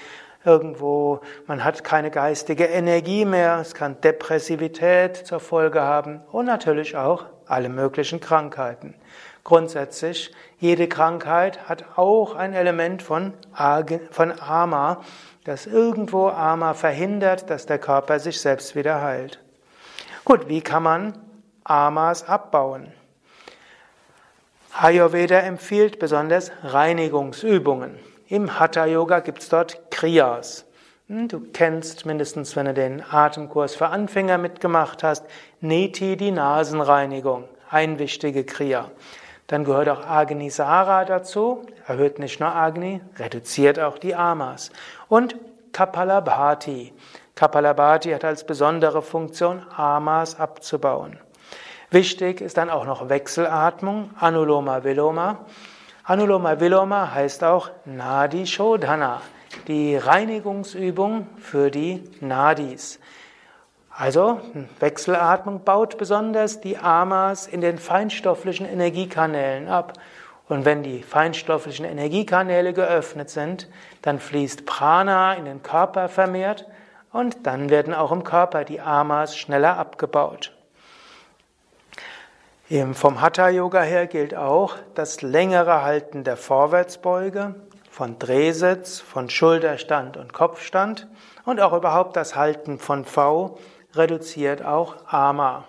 Irgendwo, 0.44 1.22
man 1.46 1.64
hat 1.64 1.84
keine 1.84 2.12
geistige 2.12 2.66
Energie 2.66 3.26
mehr, 3.26 3.60
es 3.60 3.74
kann 3.74 4.00
Depressivität 4.02 5.18
zur 5.18 5.40
Folge 5.40 5.82
haben 5.82 6.22
und 6.32 6.46
natürlich 6.46 6.96
auch 6.96 7.26
alle 7.46 7.70
möglichen 7.70 8.20
Krankheiten. 8.20 8.94
Grundsätzlich, 9.44 10.34
jede 10.60 10.88
Krankheit 10.88 11.70
hat 11.70 11.98
auch 11.98 12.36
ein 12.36 12.54
Element 12.54 13.02
von, 13.02 13.34
von 14.12 14.34
Ama, 14.40 15.02
das 15.46 15.66
irgendwo 15.66 16.28
Ama 16.28 16.74
verhindert, 16.74 17.50
dass 17.50 17.66
der 17.66 17.80
Körper 17.80 18.20
sich 18.20 18.42
selbst 18.42 18.76
wieder 18.76 19.02
heilt. 19.02 19.42
Gut, 20.26 20.50
wie 20.50 20.62
kann 20.62 20.84
man 20.84 21.18
Amas 21.64 22.28
abbauen? 22.28 22.92
Ayurveda 24.74 25.40
empfiehlt 25.40 26.00
besonders 26.00 26.52
Reinigungsübungen. 26.64 27.98
Im 28.28 28.60
Hatha 28.60 28.86
Yoga 28.86 29.22
gibt 29.22 29.42
es 29.42 29.50
dort 29.50 29.90
Kriyas. 29.90 30.66
Hm, 31.08 31.30
du 31.30 31.40
kennst 31.54 32.06
mindestens, 32.06 32.56
wenn 32.56 32.66
du 32.66 32.74
den 32.74 33.02
Atemkurs 33.10 33.76
für 33.76 33.88
Anfänger 33.88 34.38
mitgemacht 34.38 35.04
hast, 35.04 35.26
Neti, 35.62 36.18
die 36.18 36.32
Nasenreinigung, 36.32 37.46
ein 37.70 37.98
wichtige 37.98 38.44
Kriya. 38.44 38.92
Dann 39.48 39.64
gehört 39.64 39.88
auch 39.88 40.06
Agnisara 40.06 41.06
dazu, 41.06 41.66
erhöht 41.88 42.20
nicht 42.20 42.42
nur 42.42 42.54
Agni, 42.54 43.02
reduziert 43.18 43.80
auch 43.80 43.98
die 43.98 44.14
Amas. 44.14 44.72
Und 45.08 45.38
Kapalabhati. 45.72 46.92
Kapalabhati 47.36 48.12
hat 48.12 48.26
als 48.26 48.46
besondere 48.46 49.02
Funktion, 49.02 49.66
Amas 49.76 50.38
abzubauen. 50.38 51.18
Wichtig 51.89 52.41
ist 52.41 52.58
dann 52.58 52.70
auch 52.70 52.86
noch 52.86 53.08
Wechselatmung, 53.08 54.10
Anuloma 54.20 54.84
Viloma. 54.84 55.46
Anuloma 56.03 56.60
Viloma 56.60 57.13
heißt 57.13 57.46
auch 57.46 57.70
Nadi 57.86 58.46
Shodhana, 58.46 59.22
die 59.70 59.96
Reinigungsübung 59.96 61.27
für 61.38 61.72
die 61.72 62.03
Nadis. 62.20 63.00
Also 63.89 64.41
Wechselatmung 64.82 65.63
baut 65.63 65.98
besonders 65.98 66.60
die 66.60 66.77
Amas 66.77 67.48
in 67.48 67.62
den 67.62 67.77
feinstofflichen 67.77 68.67
Energiekanälen 68.67 69.70
ab. 69.70 69.94
Und 70.50 70.65
wenn 70.65 70.84
die 70.84 71.03
feinstofflichen 71.03 71.86
Energiekanäle 71.86 72.74
geöffnet 72.74 73.29
sind, 73.29 73.70
dann 74.01 74.20
fließt 74.20 74.65
Prana 74.65 75.36
in 75.36 75.46
den 75.46 75.63
Körper 75.63 76.10
vermehrt 76.10 76.67
und 77.13 77.48
dann 77.48 77.70
werden 77.70 77.94
auch 77.94 78.12
im 78.12 78.25
Körper 78.25 78.65
die 78.65 78.82
Amas 78.82 79.38
schneller 79.38 79.77
abgebaut. 79.77 80.57
Vom 82.70 83.22
Hatha 83.22 83.48
Yoga 83.48 83.82
her 83.82 84.08
gilt 84.08 84.36
auch 84.36 84.76
das 84.94 85.22
längere 85.22 85.84
Halten 85.84 86.26
der 86.26 86.36
Vorwärtsbeuge, 86.36 87.56
von 87.90 88.20
Drehsitz, 88.20 89.00
von 89.00 89.30
Schulterstand 89.30 90.18
und 90.18 90.34
Kopfstand 90.34 91.08
und 91.46 91.62
auch 91.62 91.72
überhaupt 91.72 92.18
das 92.18 92.36
Halten 92.36 92.78
von 92.78 93.06
V 93.06 93.58
reduziert 93.96 94.66
auch 94.66 94.98
Ama. 95.08 95.64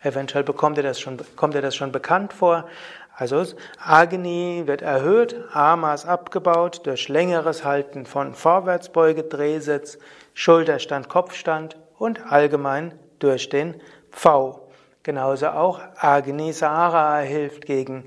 Eventuell 0.00 0.42
bekommt 0.42 0.78
ihr 0.78 0.84
das 0.84 0.98
schon, 0.98 1.18
kommt 1.36 1.54
ihr 1.54 1.60
das 1.60 1.76
schon 1.76 1.92
bekannt 1.92 2.32
vor. 2.32 2.64
Also 3.14 3.44
Agni 3.78 4.62
wird 4.64 4.80
erhöht, 4.80 5.36
Amas 5.52 6.06
abgebaut 6.06 6.86
durch 6.86 7.10
längeres 7.10 7.62
Halten 7.62 8.06
von 8.06 8.34
Vorwärtsbeuge, 8.34 9.24
Drehsitz, 9.24 9.98
Schulterstand, 10.32 11.10
Kopfstand 11.10 11.76
und 11.98 12.32
allgemein 12.32 12.98
durch 13.18 13.50
den 13.50 13.82
V. 14.10 14.67
Genauso 15.02 15.48
auch 15.48 15.80
Agni 15.96 16.52
Sara 16.52 17.18
hilft 17.18 17.66
gegen 17.66 18.04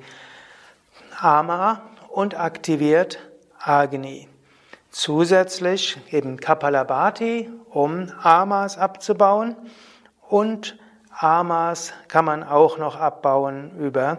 Ama 1.19 1.81
und 2.09 2.37
aktiviert 2.39 3.19
Agni. 3.59 4.27
Zusätzlich 4.89 5.97
eben 6.11 6.37
Kapalabhati, 6.37 7.49
um 7.69 8.11
Amas 8.21 8.77
abzubauen. 8.77 9.55
Und 10.27 10.77
Amas 11.17 11.93
kann 12.07 12.25
man 12.25 12.43
auch 12.43 12.77
noch 12.77 12.97
abbauen 12.97 13.77
über 13.79 14.17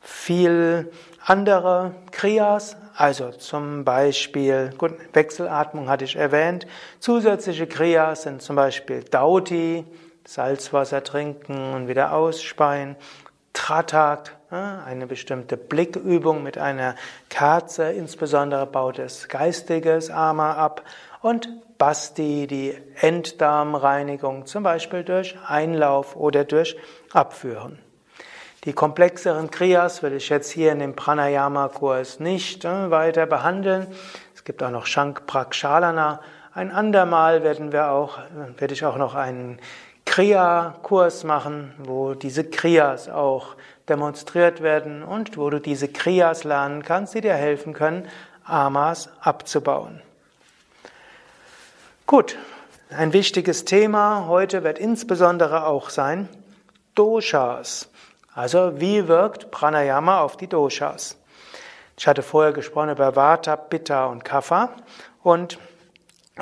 viel 0.00 0.90
andere 1.24 1.94
Kriyas, 2.10 2.76
also 2.96 3.30
zum 3.30 3.84
Beispiel, 3.84 4.70
gut, 4.78 4.94
Wechselatmung 5.12 5.88
hatte 5.88 6.04
ich 6.04 6.16
erwähnt. 6.16 6.66
Zusätzliche 6.98 7.66
Kriyas 7.66 8.22
sind 8.22 8.42
zum 8.42 8.56
Beispiel 8.56 9.02
Dauti, 9.04 9.84
Salzwasser 10.24 11.02
trinken 11.02 11.74
und 11.74 11.88
wieder 11.88 12.12
ausspeien. 12.12 12.96
Tratak, 13.52 14.36
eine 14.50 15.06
bestimmte 15.06 15.56
Blickübung 15.56 16.42
mit 16.42 16.56
einer 16.58 16.94
Kerze, 17.28 17.90
insbesondere 17.90 18.66
baut 18.66 18.98
es 18.98 19.28
geistiges 19.28 20.10
Ama 20.10 20.54
ab. 20.54 20.82
Und 21.22 21.48
Basti, 21.76 22.46
die 22.46 22.76
Enddarmreinigung, 23.00 24.46
zum 24.46 24.62
Beispiel 24.62 25.04
durch 25.04 25.36
Einlauf 25.46 26.16
oder 26.16 26.44
durch 26.44 26.76
Abführen. 27.12 27.78
Die 28.64 28.72
komplexeren 28.72 29.50
Kriyas 29.50 30.02
will 30.02 30.12
ich 30.12 30.28
jetzt 30.28 30.50
hier 30.50 30.72
in 30.72 30.80
dem 30.80 30.94
Pranayama-Kurs 30.94 32.20
nicht 32.20 32.64
weiter 32.64 33.26
behandeln. 33.26 33.86
Es 34.34 34.44
gibt 34.44 34.62
auch 34.62 34.70
noch 34.70 34.86
Shank 34.86 35.26
Prakshalana. 35.26 36.20
Ein 36.52 36.70
andermal 36.70 37.42
werden 37.42 37.72
wir 37.72 37.90
auch, 37.90 38.18
werde 38.58 38.74
ich 38.74 38.84
auch 38.84 38.96
noch 38.96 39.14
einen 39.14 39.58
Kriya-Kurs 40.10 41.22
machen, 41.22 41.72
wo 41.78 42.14
diese 42.14 42.42
Kriyas 42.42 43.08
auch 43.08 43.54
demonstriert 43.88 44.60
werden 44.60 45.04
und 45.04 45.36
wo 45.36 45.50
du 45.50 45.60
diese 45.60 45.86
Kriyas 45.86 46.42
lernen 46.42 46.82
kannst, 46.82 47.14
die 47.14 47.20
dir 47.20 47.34
helfen 47.34 47.74
können, 47.74 48.08
Amas 48.42 49.08
abzubauen. 49.20 50.02
Gut, 52.08 52.36
ein 52.90 53.12
wichtiges 53.12 53.64
Thema 53.64 54.26
heute 54.26 54.64
wird 54.64 54.80
insbesondere 54.80 55.64
auch 55.64 55.90
sein 55.90 56.28
Doshas. 56.96 57.88
Also 58.34 58.80
wie 58.80 59.06
wirkt 59.06 59.52
Pranayama 59.52 60.22
auf 60.22 60.36
die 60.36 60.48
Doshas? 60.48 61.18
Ich 61.96 62.08
hatte 62.08 62.24
vorher 62.24 62.52
gesprochen 62.52 62.90
über 62.90 63.14
Vata, 63.14 63.54
Pitta 63.54 64.06
und 64.06 64.24
Kapha 64.24 64.70
und 65.22 65.60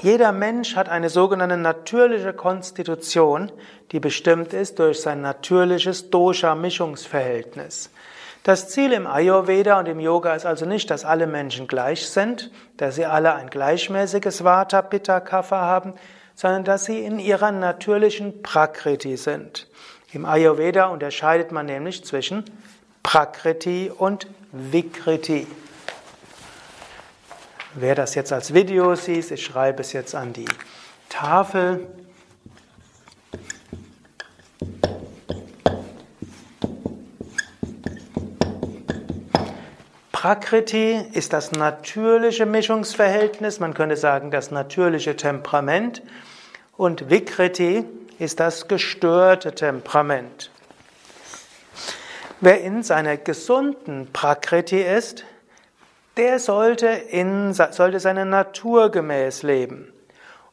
jeder 0.01 0.33
Mensch 0.33 0.77
hat 0.77 0.89
eine 0.89 1.09
sogenannte 1.09 1.57
natürliche 1.57 2.33
Konstitution, 2.33 3.53
die 3.93 4.01
bestimmt 4.01 4.53
ist 4.53 4.79
durch 4.79 5.01
sein 5.01 5.21
natürliches 5.21 6.11
Dosha-Mischungsverhältnis. 6.11 7.91
Das 8.43 8.69
Ziel 8.69 8.93
im 8.93 9.07
Ayurveda 9.07 9.79
und 9.79 9.87
im 9.89 10.01
Yoga 10.01 10.35
ist 10.35 10.47
also 10.47 10.65
nicht, 10.65 10.91
dass 10.91 11.05
alle 11.05 11.27
Menschen 11.27 11.67
gleich 11.69 12.09
sind, 12.09 12.51
dass 12.77 12.95
sie 12.95 13.05
alle 13.05 13.35
ein 13.35 13.51
gleichmäßiges 13.51 14.45
Vata, 14.45 14.81
Pitta, 14.83 15.21
Kapha 15.21 15.61
haben, 15.61 15.95
sondern 16.35 16.65
dass 16.65 16.85
sie 16.85 17.01
in 17.01 17.19
ihrer 17.19 17.51
natürlichen 17.51 18.43
Prakriti 18.43 19.17
sind. 19.17 19.67
Im 20.13 20.25
Ayurveda 20.25 20.87
unterscheidet 20.87 21.53
man 21.53 21.67
nämlich 21.67 22.05
zwischen 22.05 22.45
Prakriti 23.03 23.91
und 23.95 24.27
Vikriti. 24.53 25.47
Wer 27.75 27.95
das 27.95 28.15
jetzt 28.15 28.33
als 28.33 28.55
Video 28.55 28.95
sieht, 28.95 29.31
ich 29.31 29.45
schreibe 29.45 29.83
es 29.83 29.93
jetzt 29.93 30.15
an 30.15 30.33
die 30.33 30.49
Tafel. 31.09 31.87
Prakriti 40.13 41.01
ist 41.13 41.33
das 41.33 41.53
natürliche 41.53 42.47
Mischungsverhältnis, 42.47 43.61
man 43.61 43.75
könnte 43.75 43.97
sagen 43.97 44.31
das 44.31 44.51
natürliche 44.51 45.15
Temperament 45.15 46.03
und 46.77 47.11
Vikriti 47.11 47.85
ist 48.19 48.41
das 48.41 48.67
gestörte 48.67 49.55
Temperament. 49.55 50.51
Wer 52.41 52.63
in 52.63 52.83
seiner 52.83 53.17
gesunden 53.17 54.09
Prakriti 54.13 54.81
ist, 54.81 55.25
der 56.19 56.39
sollte, 56.41 56.89
in, 56.89 57.53
sollte 57.55 58.01
seine 58.01 58.27
Natur 58.27 58.91
gemäß 58.91 59.43
leben. 59.43 59.93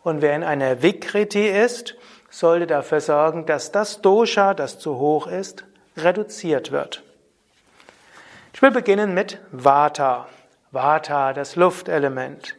Und 0.04 0.21
wer 0.21 0.36
in 0.36 0.43
einer 0.43 0.84
Vikriti 0.84 1.47
ist, 1.47 1.95
sollte 2.30 2.67
dafür 2.67 3.01
sorgen, 3.01 3.45
dass 3.45 3.71
das 3.71 4.01
Dosha, 4.01 4.54
das 4.54 4.78
zu 4.78 4.99
hoch 4.99 5.28
ist, 5.28 5.65
reduziert 5.97 6.71
wird. 6.71 7.01
Ich 8.54 8.62
will 8.62 8.71
beginnen 8.71 9.13
mit 9.13 9.39
Vata. 9.51 10.28
Vata, 10.71 11.34
das 11.34 11.56
Luftelement. 11.56 12.56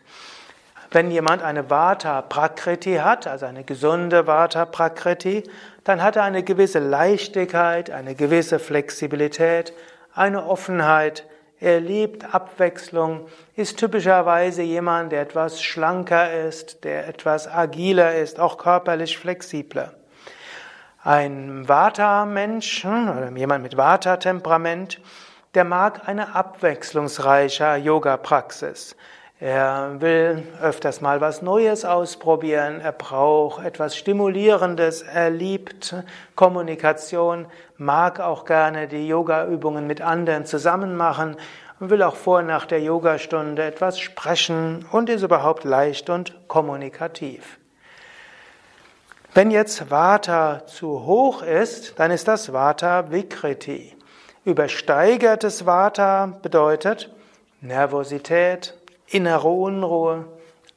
Wenn 0.90 1.11
jemand 1.11 1.42
eine 1.42 1.69
Vata 1.71 2.23
Prakriti 2.23 2.97
hat, 2.97 3.27
also 3.27 3.47
eine 3.47 3.64
gesunde 3.64 4.27
Vata 4.27 4.64
Prakriti, 4.64 5.45
dann 5.85 6.03
hat 6.03 6.16
er 6.16 6.25
eine 6.25 6.42
gewisse 6.42 6.79
Leichtigkeit, 6.79 7.90
eine 7.90 8.14
gewisse 8.14 8.59
Flexibilität, 8.59 9.73
eine 10.14 10.47
Offenheit, 10.47 11.25
er 11.59 11.81
liebt 11.81 12.35
Abwechslung, 12.35 13.29
ist 13.55 13.79
typischerweise 13.79 14.62
jemand, 14.62 15.12
der 15.12 15.23
etwas 15.23 15.62
schlanker 15.62 16.33
ist, 16.47 16.85
der 16.85 17.09
etwas 17.09 17.49
agiler 17.49 18.14
ist, 18.14 18.38
auch 18.38 18.59
körperlich 18.59 19.16
flexibler. 19.16 19.95
Ein 21.03 21.66
Vata-Mensch 21.69 22.85
hm, 22.85 23.09
oder 23.09 23.31
jemand 23.37 23.62
mit 23.62 23.77
Vata-Temperament, 23.77 25.01
der 25.55 25.64
mag 25.64 26.07
eine 26.07 26.35
abwechslungsreiche 26.35 27.77
Yoga-Praxis. 27.77 28.97
Er 29.38 30.01
will 30.01 30.44
öfters 30.62 31.03
mal 31.03 31.20
was 31.20 31.42
Neues 31.42 31.85
ausprobieren, 31.85 32.81
er 32.81 32.92
braucht 32.92 33.62
etwas 33.62 33.94
Stimulierendes, 33.94 35.03
er 35.03 35.29
liebt 35.29 35.94
Kommunikation, 36.35 37.46
mag 37.77 38.18
auch 38.18 38.46
gerne 38.46 38.88
die 38.88 39.07
Yoga-Übungen 39.07 39.87
mit 39.87 40.01
anderen 40.01 40.46
zusammen 40.46 40.96
machen 40.96 41.37
und 41.81 41.90
will 41.90 42.03
auch 42.03 42.16
vor 42.16 42.40
nach 42.40 42.64
der 42.64 42.81
Yogastunde 42.81 43.62
etwas 43.62 43.99
sprechen 43.99 44.87
und 44.90 45.11
ist 45.11 45.22
überhaupt 45.22 45.64
leicht 45.64 46.09
und 46.09 46.35
kommunikativ. 46.49 47.59
Wenn 49.35 49.51
jetzt 49.51 49.90
Vata 49.90 50.64
zu 50.64 51.05
hoch 51.05 51.42
ist, 51.42 51.99
dann 51.99 52.11
ist 52.11 52.27
das 52.27 52.55
Vata 52.55 53.11
Vikriti. 53.11 53.94
Übersteigertes 54.46 55.66
Vata 55.66 56.38
bedeutet 56.40 57.11
Nervosität, 57.61 58.72
innere 59.09 59.49
Unruhe, 59.49 60.27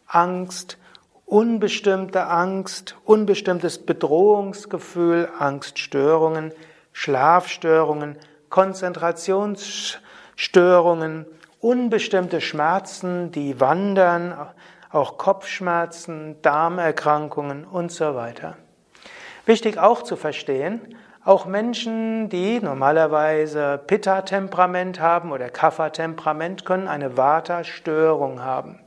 Angst, 0.08 0.78
unbestimmte 1.26 2.28
Angst, 2.28 2.98
unbestimmtes 3.06 3.86
Bedrohungsgefühl, 3.86 5.30
Angststörungen, 5.38 6.52
Schlafstörungen, 6.92 8.18
Konzentrationsstörungen, 8.50 11.28
unbestimmte 11.60 12.42
Schmerzen, 12.42 13.32
die 13.32 13.60
wandern, 13.60 14.50
auch 14.92 15.18
Kopfschmerzen, 15.18 16.42
Darmerkrankungen 16.42 17.66
und 17.66 17.92
so 17.92 18.16
weiter. 18.16 18.58
Wichtig 19.46 19.78
auch 19.78 20.04
zu 20.04 20.16
verstehen, 20.16 20.96
auch 21.30 21.46
Menschen, 21.46 22.28
die 22.30 22.60
normalerweise 22.60 23.80
Pitta-Temperament 23.86 25.00
haben 25.00 25.32
oder 25.32 25.52
Kapha-Temperament, 25.52 26.66
können 26.66 26.88
eine 26.88 27.18
Vata-Störung 27.18 28.44
haben. 28.44 28.80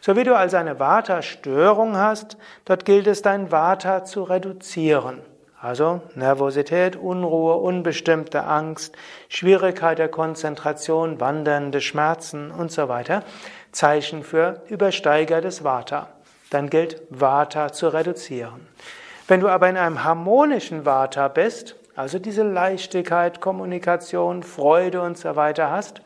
So 0.00 0.16
wie 0.16 0.24
du 0.24 0.36
also 0.36 0.56
eine 0.56 0.80
Vata-Störung 0.80 1.96
hast, 1.96 2.36
dort 2.64 2.84
gilt 2.84 3.06
es, 3.06 3.22
dein 3.22 3.52
Vata 3.52 4.04
zu 4.04 4.24
reduzieren. 4.24 5.20
Also 5.60 6.00
Nervosität, 6.16 6.96
Unruhe, 6.96 7.54
unbestimmte 7.54 8.42
Angst, 8.42 8.96
Schwierigkeit 9.28 10.00
der 10.00 10.08
Konzentration, 10.08 11.20
wandernde 11.20 11.80
Schmerzen 11.80 12.50
und 12.50 12.72
so 12.72 12.88
weiter. 12.88 13.22
Zeichen 13.70 14.24
für 14.24 14.62
übersteigertes 14.68 15.62
Vata. 15.62 16.08
Dann 16.50 16.70
gilt 16.70 17.02
Vata 17.08 17.72
zu 17.72 17.86
reduzieren. 17.86 18.66
Wenn 19.26 19.40
du 19.40 19.48
aber 19.48 19.70
in 19.70 19.78
einem 19.78 20.04
harmonischen 20.04 20.84
Vata 20.84 21.28
bist, 21.28 21.76
also 21.96 22.18
diese 22.18 22.42
Leichtigkeit, 22.42 23.40
Kommunikation, 23.40 24.42
Freude 24.42 25.00
und 25.00 25.16
so 25.16 25.36
weiter 25.36 25.70
hast, 25.70 26.02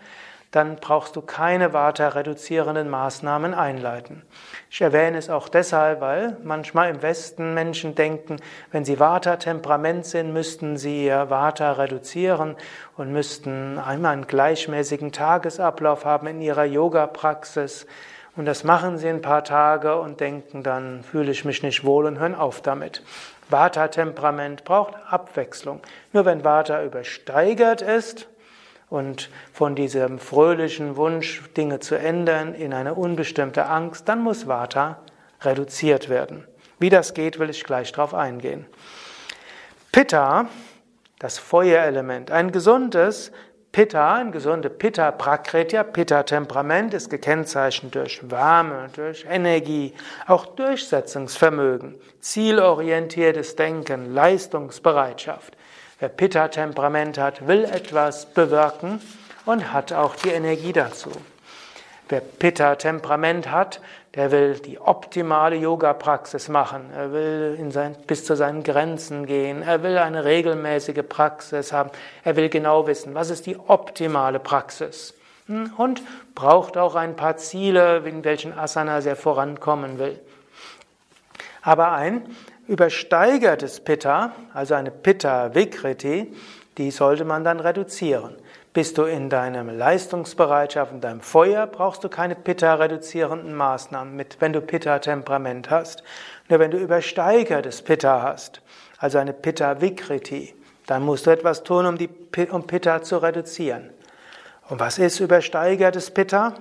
dann 0.51 0.77
brauchst 0.77 1.15
du 1.15 1.21
keine 1.21 1.75
Vata-reduzierenden 1.75 2.89
Maßnahmen 2.89 3.53
einleiten. 3.53 4.23
Ich 4.71 4.81
erwähne 4.81 5.19
es 5.19 5.29
auch 5.29 5.49
deshalb, 5.49 6.01
weil 6.01 6.39
manchmal 6.43 6.89
im 6.91 7.03
Westen 7.03 7.53
Menschen 7.53 7.95
denken, 7.95 8.37
wenn 8.73 8.85
sie 8.85 8.99
Vata-Temperament 8.99 10.07
sind, 10.07 10.33
müssten 10.33 10.79
sie 10.79 11.05
ihr 11.07 11.29
Vata 11.29 11.73
reduzieren 11.73 12.57
und 12.97 13.13
müssten 13.13 13.79
einmal 13.79 14.15
einen 14.15 14.27
gleichmäßigen 14.27 15.13
Tagesablauf 15.13 16.07
haben 16.07 16.27
in 16.29 16.41
ihrer 16.41 16.65
Yoga-Praxis. 16.65 17.87
Und 18.35 18.47
das 18.47 18.65
machen 18.65 18.99
sie 18.99 19.09
ein 19.09 19.21
paar 19.21 19.45
Tage 19.45 20.01
und 20.01 20.21
denken, 20.21 20.63
dann 20.63 21.03
fühle 21.03 21.31
ich 21.31 21.45
mich 21.45 21.63
nicht 21.63 21.85
wohl 21.85 22.07
und 22.07 22.19
hören 22.19 22.35
auf 22.35 22.63
damit. 22.63 23.03
Vata-Temperament 23.51 24.65
braucht 24.65 24.95
Abwechslung. 25.09 25.81
Nur 26.13 26.25
wenn 26.25 26.45
Vata 26.45 26.85
übersteigert 26.85 27.83
ist 27.83 28.29
und 28.91 29.31
von 29.53 29.75
diesem 29.75 30.19
fröhlichen 30.19 30.97
Wunsch, 30.97 31.43
Dinge 31.57 31.81
zu 31.81 31.95
ändern, 31.95 32.55
in 32.55 32.73
eine 32.73 32.95
unbestimmte 32.95 33.67
Angst, 33.67 34.09
dann 34.09 34.23
muss 34.23 34.47
Vata 34.47 34.99
reduziert 35.41 36.09
werden. 36.09 36.47
Wie 36.79 36.91
das 36.91 37.15
geht, 37.15 37.39
will 37.39 37.51
ich 37.51 37.65
gleich 37.65 37.93
darauf 37.93 38.15
eingehen. 38.15 38.67
Pitta, 39.93 40.49
das 41.19 41.39
Feuerelement, 41.39 42.31
ein 42.31 42.53
gesundes, 42.53 43.33
Pitta, 43.79 44.17
ein 44.17 44.33
gesunde 44.33 44.71
Pitta 44.71 45.13
Prakritya, 45.13 45.85
Pitta 45.85 46.25
Temperament 46.25 46.95
ist 46.95 47.11
gekennzeichnet 47.11 47.95
durch 47.95 48.29
Wärme, 48.29 48.91
durch 48.97 49.25
Energie, 49.31 49.95
auch 50.27 50.47
Durchsetzungsvermögen, 50.47 51.95
zielorientiertes 52.19 53.55
Denken, 53.55 54.13
Leistungsbereitschaft. 54.13 55.57
Wer 56.01 56.09
Pitta 56.09 56.49
Temperament 56.49 57.19
hat, 57.19 57.47
will 57.47 57.67
etwas 57.67 58.27
bewirken 58.27 59.01
und 59.47 59.73
hat 59.73 59.93
auch 59.93 60.17
die 60.17 60.31
Energie 60.31 60.73
dazu. 60.73 61.13
Wer 62.09 62.21
Pitta 62.21 62.75
Temperament 62.75 63.53
hat, 63.53 63.81
der 64.15 64.33
will 64.33 64.55
die 64.55 64.81
optimale 64.81 65.57
Yoga-Praxis 65.57 66.49
machen. 66.49 66.91
Er 66.95 67.13
will 67.13 67.71
sein, 67.71 67.95
bis 68.07 68.25
zu 68.25 68.37
seinen 68.37 68.63
Grenzen 68.63 69.27
gehen. 69.27 69.63
Er 69.63 69.83
will 69.83 69.99
eine 69.99 70.25
regelmäßige 70.25 71.03
Praxis 71.09 71.73
haben. 71.73 71.91
Er 72.25 72.37
will 72.37 72.49
genau 72.49 72.87
wissen, 72.87 73.15
was 73.15 73.31
ist 73.31 73.47
die 73.47 73.59
optimale 73.59 74.39
Praxis. 74.39 75.15
Hm? 75.47 75.73
Und 75.77 76.03
braucht 76.35 76.79
auch 76.79 76.95
ein 76.95 77.17
paar 77.17 77.37
Ziele, 77.37 77.99
in 77.99 78.25
welchen 78.25 78.57
Asanas 78.57 79.05
er 79.05 79.17
vorankommen 79.17 79.99
will. 79.99 80.19
Aber 81.63 81.93
ein 81.93 82.35
übersteigertes 82.67 83.81
Pitta, 83.81 84.33
also 84.55 84.75
eine 84.75 84.91
Pitta 84.91 85.55
Vikriti, 85.55 86.35
die 86.79 86.91
sollte 86.91 87.25
man 87.25 87.45
dann 87.45 87.61
reduzieren. 87.61 88.37
Bist 88.73 88.99
du 88.99 89.05
in 89.05 89.31
deinem 89.31 89.77
Leistungsbereitschaft, 89.77 90.93
in 90.93 91.01
deinem 91.01 91.21
Feuer, 91.21 91.67
brauchst 91.67 92.05
du 92.05 92.09
keine 92.09 92.35
Pitta-reduzierenden 92.35 93.55
Maßnahmen, 93.55 94.15
mit, 94.15 94.37
wenn 94.41 94.53
du 94.53 94.61
Pitta-Temperament 94.61 95.71
hast. 95.71 96.03
Nur 96.49 96.59
wenn 96.59 96.71
du 96.71 96.77
übersteigertes 96.77 97.83
Pitta 97.83 98.23
hast, 98.23 98.61
also 98.99 99.19
eine 99.19 99.33
Pitta-Vikriti, 99.33 100.55
dann 100.87 101.03
musst 101.03 101.27
du 101.27 101.31
etwas 101.31 101.65
tun, 101.65 101.87
um, 101.87 101.99
die, 101.99 102.11
um 102.51 102.67
Pitta 102.67 103.03
zu 103.03 103.19
reduzieren. 103.19 103.91
Und 104.69 104.81
was 104.81 104.99
ist 104.99 105.21
übersteigertes 105.21 106.11
Pitta? 106.11 106.55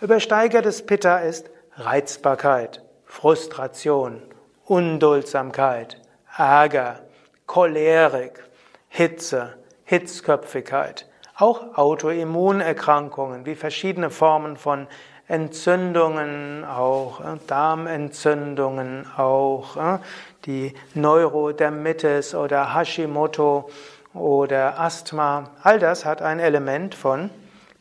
Übersteigertes 0.00 0.86
Pitta 0.86 1.18
ist 1.18 1.50
Reizbarkeit, 1.76 2.82
Frustration, 3.04 4.22
Unduldsamkeit, 4.64 6.00
Ärger, 6.36 7.00
Cholerik, 7.46 8.42
Hitze, 8.88 9.54
Hitzköpfigkeit. 9.84 11.06
Auch 11.42 11.76
Autoimmunerkrankungen 11.76 13.44
wie 13.46 13.56
verschiedene 13.56 14.10
Formen 14.10 14.56
von 14.56 14.86
Entzündungen, 15.26 16.64
auch 16.64 17.18
äh, 17.18 17.36
Darmentzündungen, 17.48 19.04
auch 19.16 19.76
äh, 19.76 19.98
die 20.46 20.72
Neurodermitis 20.94 22.36
oder 22.36 22.76
Hashimoto 22.76 23.68
oder 24.14 24.78
Asthma. 24.78 25.50
All 25.64 25.80
das 25.80 26.04
hat 26.04 26.22
ein 26.22 26.38
Element 26.38 26.94
von 26.94 27.28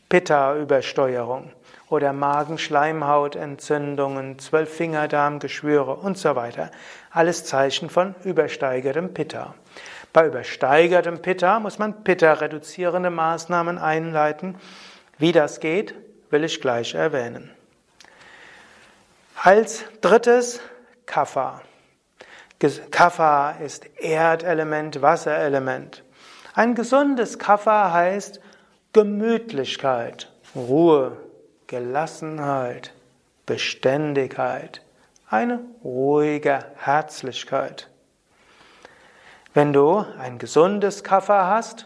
Pitta-Übersteuerung 0.10 1.52
oder 1.88 2.14
Magenschleimhautentzündungen, 2.14 4.40
Zwölffingerdarmgeschwüre 4.40 5.98
und 5.98 6.18
so 6.18 6.36
weiter. 6.36 6.72
Alles 7.12 7.46
Zeichen 7.46 7.92
von 7.92 8.16
übersteigertem 8.24 9.14
Pitta. 9.14 9.54
Bei 10.14 10.28
übersteigertem 10.28 11.22
Pitta 11.22 11.60
muss 11.60 11.80
man 11.80 12.04
Pitta-reduzierende 12.04 13.10
Maßnahmen 13.10 13.78
einleiten. 13.78 14.58
Wie 15.18 15.32
das 15.32 15.60
geht, 15.60 15.96
will 16.30 16.44
ich 16.44 16.60
gleich 16.60 16.96
erwähnen. 16.96 17.52
Als 19.36 19.86
drittes 20.02 20.60
Kapha. 21.06 21.62
Kapha 22.92 23.52
ist 23.52 23.86
Erdelement, 24.00 25.02
Wasserelement. 25.02 26.04
Ein 26.54 26.76
gesundes 26.76 27.40
Kapha 27.40 27.92
heißt 27.92 28.40
Gemütlichkeit, 28.94 30.30
Ruhe, 30.54 31.18
Gelassenheit, 31.68 32.94
Beständigkeit, 33.46 34.82
eine 35.30 35.62
ruhige 35.84 36.66
Herzlichkeit. 36.76 37.91
Wenn 39.54 39.74
du 39.74 40.06
ein 40.18 40.38
gesundes 40.38 41.04
Kapha 41.04 41.50
hast, 41.50 41.86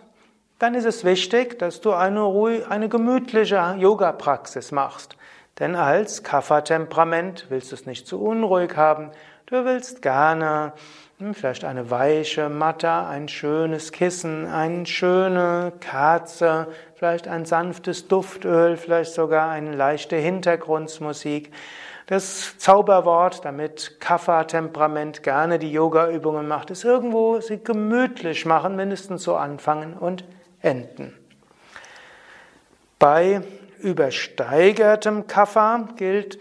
dann 0.60 0.75
ist 0.75 0.86
es 0.86 1.04
wichtig, 1.04 1.58
dass 1.58 1.82
du 1.82 1.93
eine, 1.93 2.21
ruhig, 2.21 2.67
eine 2.69 2.89
gemütliche 2.89 3.75
Yoga-Praxis 3.80 4.71
machst. 4.71 5.17
Denn 5.58 5.75
als 5.75 6.21
Kapha-Temperament 6.21 7.47
willst 7.49 7.71
du 7.71 7.75
es 7.75 7.88
nicht 7.88 8.06
zu 8.06 8.21
unruhig 8.21 8.75
haben. 8.75 9.10
Du 9.47 9.65
willst 9.65 10.04
gerne 10.04 10.73
hm, 11.17 11.34
vielleicht 11.34 11.65
eine 11.65 11.89
weiche 11.89 12.49
Matte, 12.49 12.91
ein 12.91 13.28
schönes 13.28 13.91
Kissen, 13.91 14.45
eine 14.45 14.86
schöne 14.86 15.73
Kerze, 15.80 16.67
vielleicht 16.93 17.28
ein 17.28 17.45
sanftes 17.45 18.08
Duftöl, 18.08 18.78
vielleicht 18.78 19.13
sogar 19.13 19.49
eine 19.49 19.75
leichte 19.75 20.17
Hintergrundmusik. 20.17 21.51
Das 22.08 22.60
Zauberwort, 22.60 23.44
damit 23.46 24.00
Kapha-Temperament 24.00 25.24
gerne 25.24 25.58
die 25.58 25.72
Yoga-Übungen 25.72 26.48
macht, 26.48 26.70
ist 26.70 26.84
irgendwo 26.84 27.39
sie 27.39 27.63
gemütlich 27.63 28.46
machen, 28.46 28.76
mindestens 28.76 29.24
so 29.24 29.36
anfangen 29.36 29.96
und 29.96 30.24
enden. 30.62 31.18
Bei 33.00 33.41
übersteigertem 33.80 35.26
Kapha 35.26 35.89
gilt, 35.96 36.38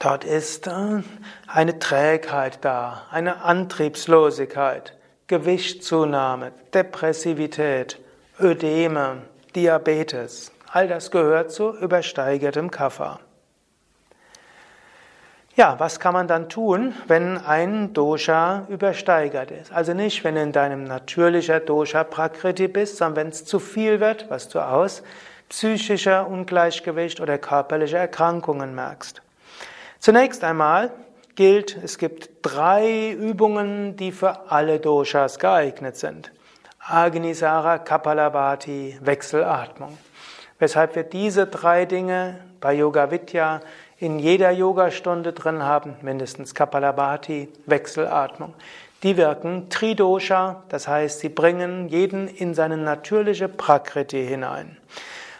dort 0.00 0.24
ist 0.24 0.66
äh, 0.66 1.02
eine 1.46 1.78
Trägheit 1.78 2.64
da, 2.64 3.02
eine 3.10 3.42
Antriebslosigkeit, 3.42 4.96
Gewichtszunahme, 5.26 6.52
Depressivität, 6.72 8.00
Ödeme, 8.40 9.22
Diabetes. 9.54 10.52
All 10.70 10.88
das 10.88 11.10
gehört 11.10 11.52
zu 11.52 11.76
übersteigertem 11.76 12.70
Kapha. 12.70 13.20
Ja, 15.54 15.78
was 15.78 16.00
kann 16.00 16.14
man 16.14 16.28
dann 16.28 16.48
tun, 16.48 16.94
wenn 17.08 17.36
ein 17.36 17.92
Dosha 17.92 18.64
übersteigert 18.70 19.50
ist? 19.50 19.70
Also 19.70 19.92
nicht, 19.92 20.24
wenn 20.24 20.34
in 20.36 20.50
deinem 20.50 20.84
natürlicher 20.84 21.60
Dosha 21.60 22.04
Prakriti 22.04 22.68
bist, 22.68 22.96
sondern 22.96 23.16
wenn 23.16 23.28
es 23.28 23.44
zu 23.44 23.58
viel 23.58 24.00
wird, 24.00 24.30
was 24.30 24.48
du 24.48 24.60
aus 24.60 25.02
psychischer 25.50 26.26
Ungleichgewicht 26.26 27.20
oder 27.20 27.36
körperlicher 27.36 27.98
Erkrankungen 27.98 28.74
merkst. 28.74 29.20
Zunächst 29.98 30.42
einmal 30.42 30.90
gilt, 31.34 31.76
es 31.84 31.98
gibt 31.98 32.30
drei 32.40 33.10
Übungen, 33.10 33.96
die 33.96 34.10
für 34.10 34.50
alle 34.50 34.80
Doshas 34.80 35.38
geeignet 35.38 35.98
sind. 35.98 36.32
Agnisara, 36.78 37.76
Kapalabhati, 37.76 38.98
Wechselatmung. 39.02 39.98
Weshalb 40.58 40.96
wir 40.96 41.02
diese 41.02 41.46
drei 41.46 41.84
Dinge 41.84 42.38
bei 42.60 42.72
Yoga 42.72 43.10
Vidya 43.10 43.60
in 44.02 44.18
jeder 44.18 44.50
Yogastunde 44.50 45.32
drin 45.32 45.62
haben, 45.62 45.94
mindestens 46.02 46.56
Kapalabhati, 46.56 47.48
Wechselatmung. 47.66 48.52
Die 49.04 49.16
wirken 49.16 49.70
Tridosha, 49.70 50.64
das 50.70 50.88
heißt, 50.88 51.20
sie 51.20 51.28
bringen 51.28 51.86
jeden 51.86 52.26
in 52.26 52.52
seine 52.54 52.76
natürliche 52.76 53.46
Prakriti 53.46 54.26
hinein. 54.26 54.76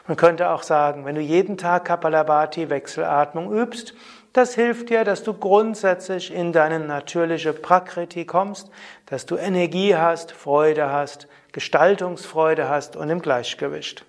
Man 0.06 0.16
könnte 0.16 0.50
auch 0.50 0.62
sagen, 0.62 1.04
wenn 1.04 1.16
du 1.16 1.20
jeden 1.20 1.58
Tag 1.58 1.86
Kapalabhati 1.86 2.70
Wechselatmung 2.70 3.52
übst, 3.52 3.94
das 4.32 4.54
hilft 4.54 4.90
dir, 4.90 5.02
dass 5.02 5.24
du 5.24 5.34
grundsätzlich 5.34 6.32
in 6.32 6.52
deine 6.52 6.78
natürliche 6.78 7.52
Prakriti 7.52 8.26
kommst, 8.26 8.70
dass 9.06 9.26
du 9.26 9.36
Energie 9.38 9.96
hast, 9.96 10.30
Freude 10.30 10.92
hast, 10.92 11.26
Gestaltungsfreude 11.50 12.68
hast 12.68 12.94
und 12.94 13.10
im 13.10 13.22
Gleichgewicht. 13.22 14.04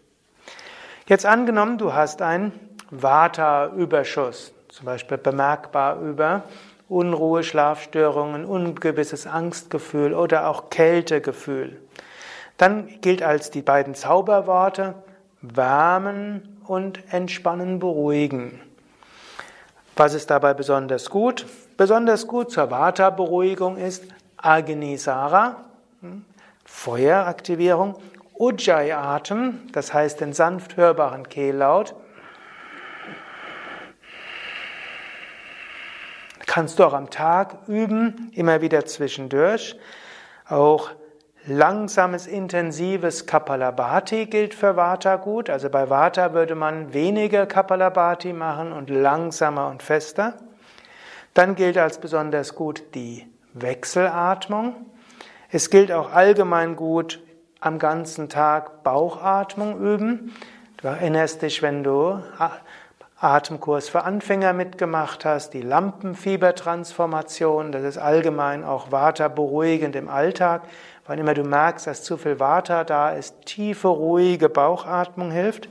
Jetzt 1.07 1.25
angenommen, 1.25 1.79
du 1.79 1.93
hast 1.93 2.21
einen 2.21 2.72
Vata-Überschuss, 3.01 4.53
zum 4.69 4.85
Beispiel 4.85 5.17
bemerkbar 5.17 5.99
über 5.99 6.43
Unruhe, 6.89 7.43
Schlafstörungen, 7.43 8.45
ungewisses 8.45 9.25
Angstgefühl 9.25 10.13
oder 10.13 10.47
auch 10.47 10.69
Kältegefühl. 10.69 11.79
Dann 12.57 12.87
gilt 13.01 13.23
als 13.23 13.51
die 13.51 13.61
beiden 13.61 13.95
Zauberworte 13.95 14.95
wärmen 15.41 16.61
und 16.67 16.99
entspannen, 17.11 17.79
beruhigen. 17.79 18.61
Was 19.95 20.13
ist 20.13 20.29
dabei 20.29 20.53
besonders 20.53 21.09
gut? 21.09 21.45
Besonders 21.77 22.27
gut 22.27 22.51
zur 22.51 22.71
Vata-Beruhigung 22.71 23.77
ist 23.77 24.05
Agnisara, 24.37 25.57
hm, 26.01 26.25
Feueraktivierung, 26.65 27.95
Ujjayi-Atem, 28.37 29.69
das 29.71 29.93
heißt 29.93 30.21
den 30.21 30.33
sanft 30.33 30.77
hörbaren 30.77 31.29
Kehllaut. 31.29 31.95
Kannst 36.53 36.77
du 36.77 36.83
auch 36.83 36.93
am 36.93 37.09
Tag 37.09 37.67
üben, 37.67 38.31
immer 38.35 38.61
wieder 38.61 38.85
zwischendurch. 38.85 39.75
Auch 40.47 40.91
Langsames, 41.47 42.27
intensives 42.27 43.25
Kapalabhati 43.25 44.27
gilt 44.27 44.53
für 44.53 44.75
Vata 44.75 45.15
gut. 45.15 45.49
Also 45.49 45.71
bei 45.71 45.89
Vata 45.89 46.35
würde 46.35 46.53
man 46.53 46.93
weniger 46.93 47.47
Kapalabhati 47.47 48.33
machen 48.33 48.71
und 48.71 48.91
langsamer 48.91 49.67
und 49.69 49.81
fester. 49.81 50.35
Dann 51.33 51.55
gilt 51.55 51.75
als 51.79 51.97
besonders 51.97 52.53
gut 52.53 52.83
die 52.93 53.25
Wechselatmung. 53.55 54.75
Es 55.49 55.71
gilt 55.71 55.91
auch 55.91 56.11
allgemein 56.11 56.75
gut 56.75 57.19
am 57.61 57.79
ganzen 57.79 58.29
Tag 58.29 58.83
Bauchatmung 58.83 59.81
üben. 59.81 60.35
Du 60.77 60.87
erinnerst 60.87 61.41
dich, 61.41 61.63
wenn 61.63 61.83
du 61.83 62.21
Atemkurs 63.23 63.87
für 63.87 64.03
Anfänger 64.03 64.51
mitgemacht 64.51 65.23
hast, 65.23 65.53
die 65.53 65.61
Lampenfiebertransformation, 65.61 67.71
das 67.71 67.83
ist 67.83 67.97
allgemein 67.97 68.65
auch 68.65 68.91
Vata 68.91 69.29
beruhigend 69.29 69.95
im 69.95 70.09
Alltag. 70.09 70.63
Wann 71.07 71.19
immer 71.19 71.33
du 71.33 71.43
merkst, 71.43 71.87
dass 71.87 72.03
zu 72.03 72.17
viel 72.17 72.41
Vata 72.41 72.83
da 72.83 73.11
ist, 73.11 73.45
tiefe, 73.45 73.87
ruhige 73.87 74.49
Bauchatmung 74.49 75.31
hilft. 75.31 75.69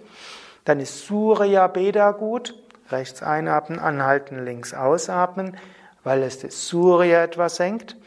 Dann 0.65 0.81
ist 0.81 1.07
Surya 1.07 1.67
Beda 1.67 2.13
gut. 2.13 2.55
Rechts 2.91 3.23
einatmen, 3.23 3.79
anhalten, 3.79 4.43
links 4.45 4.73
ausatmen, 4.73 5.59
weil 6.05 6.23
es 6.23 6.39
das 6.39 6.69
Surya 6.69 7.23
etwas 7.23 7.57
senkt. 7.57 7.99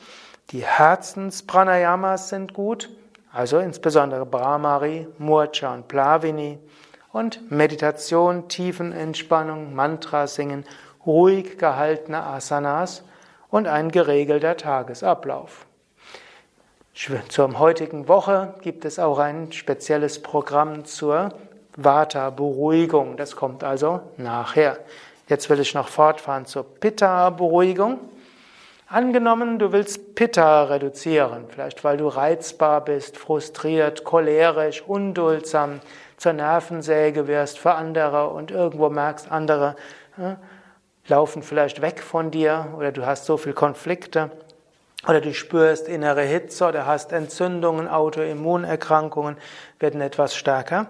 Die 0.52 0.64
Herzenspranayamas 0.64 2.30
sind 2.30 2.54
gut, 2.54 2.90
also 3.32 3.60
insbesondere 3.60 4.26
Brahmari, 4.26 5.08
Murcha 5.18 5.74
und 5.74 5.88
Plavini. 5.88 6.60
Und 7.16 7.50
Meditation, 7.50 8.50
Tiefenentspannung, 8.50 9.74
Mantra 9.74 10.28
singen, 10.28 10.66
ruhig 11.06 11.58
gehaltene 11.58 12.22
Asanas 12.22 13.06
und 13.50 13.68
ein 13.68 13.90
geregelter 13.90 14.58
Tagesablauf. 14.58 15.66
Zur 17.30 17.58
heutigen 17.58 18.10
Woche 18.10 18.56
gibt 18.60 18.84
es 18.84 19.00
auch 19.00 19.18
ein 19.18 19.54
spezielles 19.54 20.22
Programm 20.22 20.84
zur 20.84 21.30
Vata-Beruhigung. 21.78 23.16
Das 23.16 23.38
kommt 23.38 23.64
also 23.64 24.02
nachher. 24.18 24.78
Jetzt 25.30 25.50
will 25.50 25.62
ich 25.62 25.74
noch 25.74 25.88
fortfahren 25.88 26.46
zur 26.46 26.66
Pitta-Beruhigung. 26.66 27.98
Angenommen, 28.88 29.58
du 29.58 29.72
willst 29.72 30.16
Pitta 30.16 30.66
reduzieren, 30.66 31.46
vielleicht 31.48 31.86
weil 31.86 31.96
du 31.96 32.10
reizbar 32.10 32.84
bist, 32.84 33.18
frustriert, 33.18 34.04
cholerisch, 34.04 34.84
unduldsam, 34.86 35.80
zur 36.18 36.34
Nervensäge 36.34 37.28
wirst 37.28 37.60
für 37.60 37.74
andere 37.74 38.30
und 38.30 38.52
irgendwo 38.52 38.90
merkst, 38.90 39.32
andere 39.32 39.76
äh, 40.18 40.36
laufen 41.08 41.44
vielleicht 41.44 41.82
weg 41.82 42.02
von 42.02 42.32
dir 42.32 42.74
oder 42.78 42.92
du 42.92 43.06
hast 43.06 43.26
so 43.26 43.38
viele 43.38 43.56
Konflikte 43.56 44.32
oder 45.08 45.22
du 45.22 45.34
spürst 45.34 45.88
innere 45.88 46.24
Hitze 46.24 46.68
oder 46.68 46.86
hast 46.86 47.12
Entzündungen, 47.12 47.88
Autoimmunerkrankungen 47.88 49.38
werden 49.80 50.02
etwas 50.02 50.36
stärker, 50.36 50.88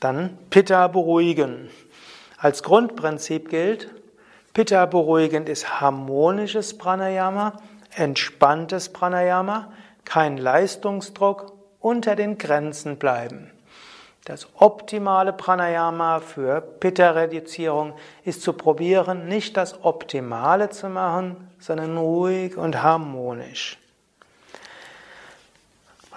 dann 0.00 0.38
Pitta 0.48 0.88
beruhigen. 0.88 1.68
Als 2.38 2.62
Grundprinzip 2.62 3.50
gilt, 3.50 3.90
Pitta 4.54 4.86
beruhigend 4.86 5.48
ist 5.48 5.80
harmonisches 5.80 6.78
Pranayama, 6.78 7.60
entspanntes 7.94 8.88
Pranayama, 8.92 9.72
kein 10.04 10.38
Leistungsdruck, 10.38 11.52
unter 11.80 12.16
den 12.16 12.38
Grenzen 12.38 12.96
bleiben. 12.96 13.50
Das 14.24 14.48
optimale 14.54 15.32
Pranayama 15.32 16.20
für 16.20 16.60
Pitta-Reduzierung 16.60 17.94
ist 18.24 18.42
zu 18.42 18.52
probieren, 18.52 19.26
nicht 19.26 19.56
das 19.56 19.82
Optimale 19.82 20.68
zu 20.68 20.88
machen, 20.88 21.48
sondern 21.58 21.96
ruhig 21.96 22.56
und 22.56 22.82
harmonisch. 22.82 23.78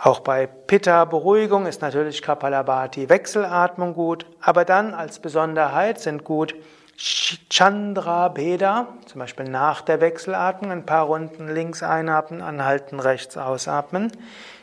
Auch 0.02 0.20
bei 0.20 0.48
Pitta-Beruhigung 0.48 1.66
ist 1.66 1.82
natürlich 1.82 2.22
Kapalabhati 2.22 3.08
Wechselatmung 3.08 3.94
gut, 3.94 4.26
aber 4.42 4.66
dann 4.66 4.94
als 4.94 5.20
Besonderheit 5.20 6.02
sind 6.02 6.26
gut 6.26 6.56
Chandra 6.98 8.28
Beda, 8.28 8.90
zum 9.06 9.20
Beispiel 9.20 9.48
nach 9.48 9.82
der 9.82 10.02
Wechselatmung, 10.02 10.72
ein 10.72 10.86
paar 10.86 11.06
Runden 11.06 11.48
links 11.48 11.84
einatmen, 11.84 12.42
anhalten, 12.42 13.00
rechts 13.00 13.38
ausatmen, 13.38 14.12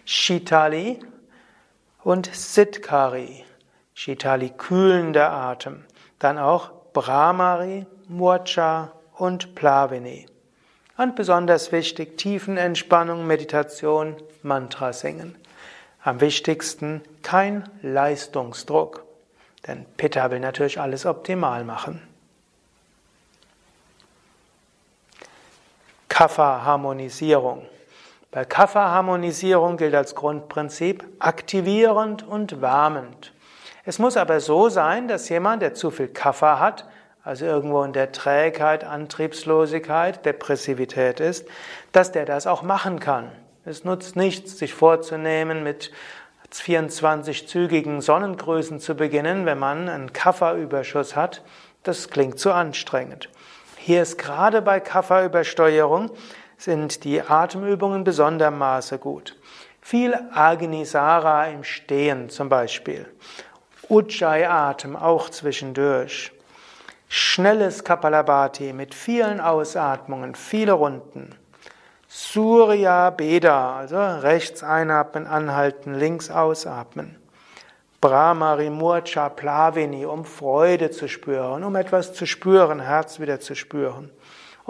Shitali, 0.05 1.01
und 2.03 2.35
Siddhkari, 2.35 3.45
Shitali 3.95 4.51
kühlender 4.51 5.31
Atem. 5.31 5.85
Dann 6.19 6.39
auch 6.39 6.71
Brahmari, 6.93 7.87
Murcha 8.09 8.93
und 9.15 9.55
Plavini. 9.55 10.27
Und 10.97 11.17
besonders 11.17 11.73
wichtig, 11.73 12.19
Tiefenentspannung, 12.19 13.27
Meditation, 13.27 14.17
Mantra 14.43 14.93
singen. 14.93 15.37
Am 16.03 16.21
wichtigsten 16.21 17.03
kein 17.23 17.69
Leistungsdruck. 17.83 19.05
Denn 19.67 19.85
Pitta 19.97 20.31
will 20.31 20.41
natürlich 20.41 20.81
alles 20.81 21.07
optimal 21.07 21.65
machen. 21.65 22.03
Kapha-Harmonisierung. 26.09 27.67
Bei 28.33 28.45
Kapha-Harmonisierung 28.45 29.77
gilt 29.77 29.93
als 29.97 30.15
Grundprinzip 30.15 31.05
aktivierend 31.19 32.23
und 32.23 32.61
wärmend. 32.61 33.33
Es 33.85 33.99
muss 33.99 34.17
aber 34.17 34.39
so 34.39 34.69
sein, 34.69 35.09
dass 35.09 35.29
jemand, 35.29 35.63
der 35.63 35.75
zu 35.75 35.91
viel 35.91 36.07
Kapha 36.07 36.61
hat, 36.61 36.85
also 37.25 37.45
irgendwo 37.45 37.83
in 37.83 37.93
der 37.93 38.13
Trägheit, 38.13 38.85
Antriebslosigkeit, 38.85 40.25
Depressivität 40.25 41.19
ist, 41.19 41.49
dass 41.91 42.13
der 42.13 42.25
das 42.25 42.47
auch 42.47 42.63
machen 42.63 43.01
kann. 43.01 43.33
Es 43.65 43.83
nutzt 43.83 44.15
nichts, 44.15 44.57
sich 44.57 44.75
vorzunehmen, 44.75 45.65
mit 45.65 45.91
24 46.53 47.49
zügigen 47.49 48.01
Sonnengrößen 48.01 48.79
zu 48.79 48.95
beginnen, 48.95 49.45
wenn 49.45 49.59
man 49.59 49.89
einen 49.89 50.13
Kafferüberschuss 50.13 51.17
hat. 51.17 51.43
Das 51.83 52.11
klingt 52.11 52.39
zu 52.39 52.53
anstrengend. 52.53 53.29
Hier 53.77 54.03
ist 54.03 54.19
gerade 54.19 54.63
bei 54.63 54.79
Kafferübersteuerung 54.79 56.13
sind 56.61 57.05
die 57.05 57.23
Atemübungen 57.23 58.05
besondermaßen 58.05 59.01
gut. 59.01 59.37
Viel 59.81 60.15
Agnisara 60.33 61.47
im 61.47 61.65
Stehen 61.65 62.29
zum 62.29 62.51
Beispiel. 62.51 63.07
Ujjayi-Atem 63.89 64.95
auch 64.95 65.31
zwischendurch. 65.31 66.33
Schnelles 67.09 67.83
Kapalabhati 67.83 68.75
mit 68.75 68.95
vielen 68.95 69.41
Ausatmungen, 69.41 70.35
viele 70.35 70.73
Runden. 70.73 71.35
Surya 72.07 73.09
Beda, 73.11 73.77
also 73.77 73.97
rechts 73.97 74.63
einatmen, 74.63 75.27
anhalten, 75.27 75.95
links 75.95 76.31
ausatmen. 76.31 77.17
Brahmari 78.01 78.69
Murcha 78.69 79.29
Plavini, 79.31 80.05
um 80.05 80.25
Freude 80.25 80.91
zu 80.91 81.09
spüren, 81.09 81.65
um 81.65 81.75
etwas 81.75 82.13
zu 82.13 82.27
spüren, 82.27 82.81
Herz 82.81 83.19
wieder 83.19 83.41
zu 83.41 83.55
spüren. 83.55 84.11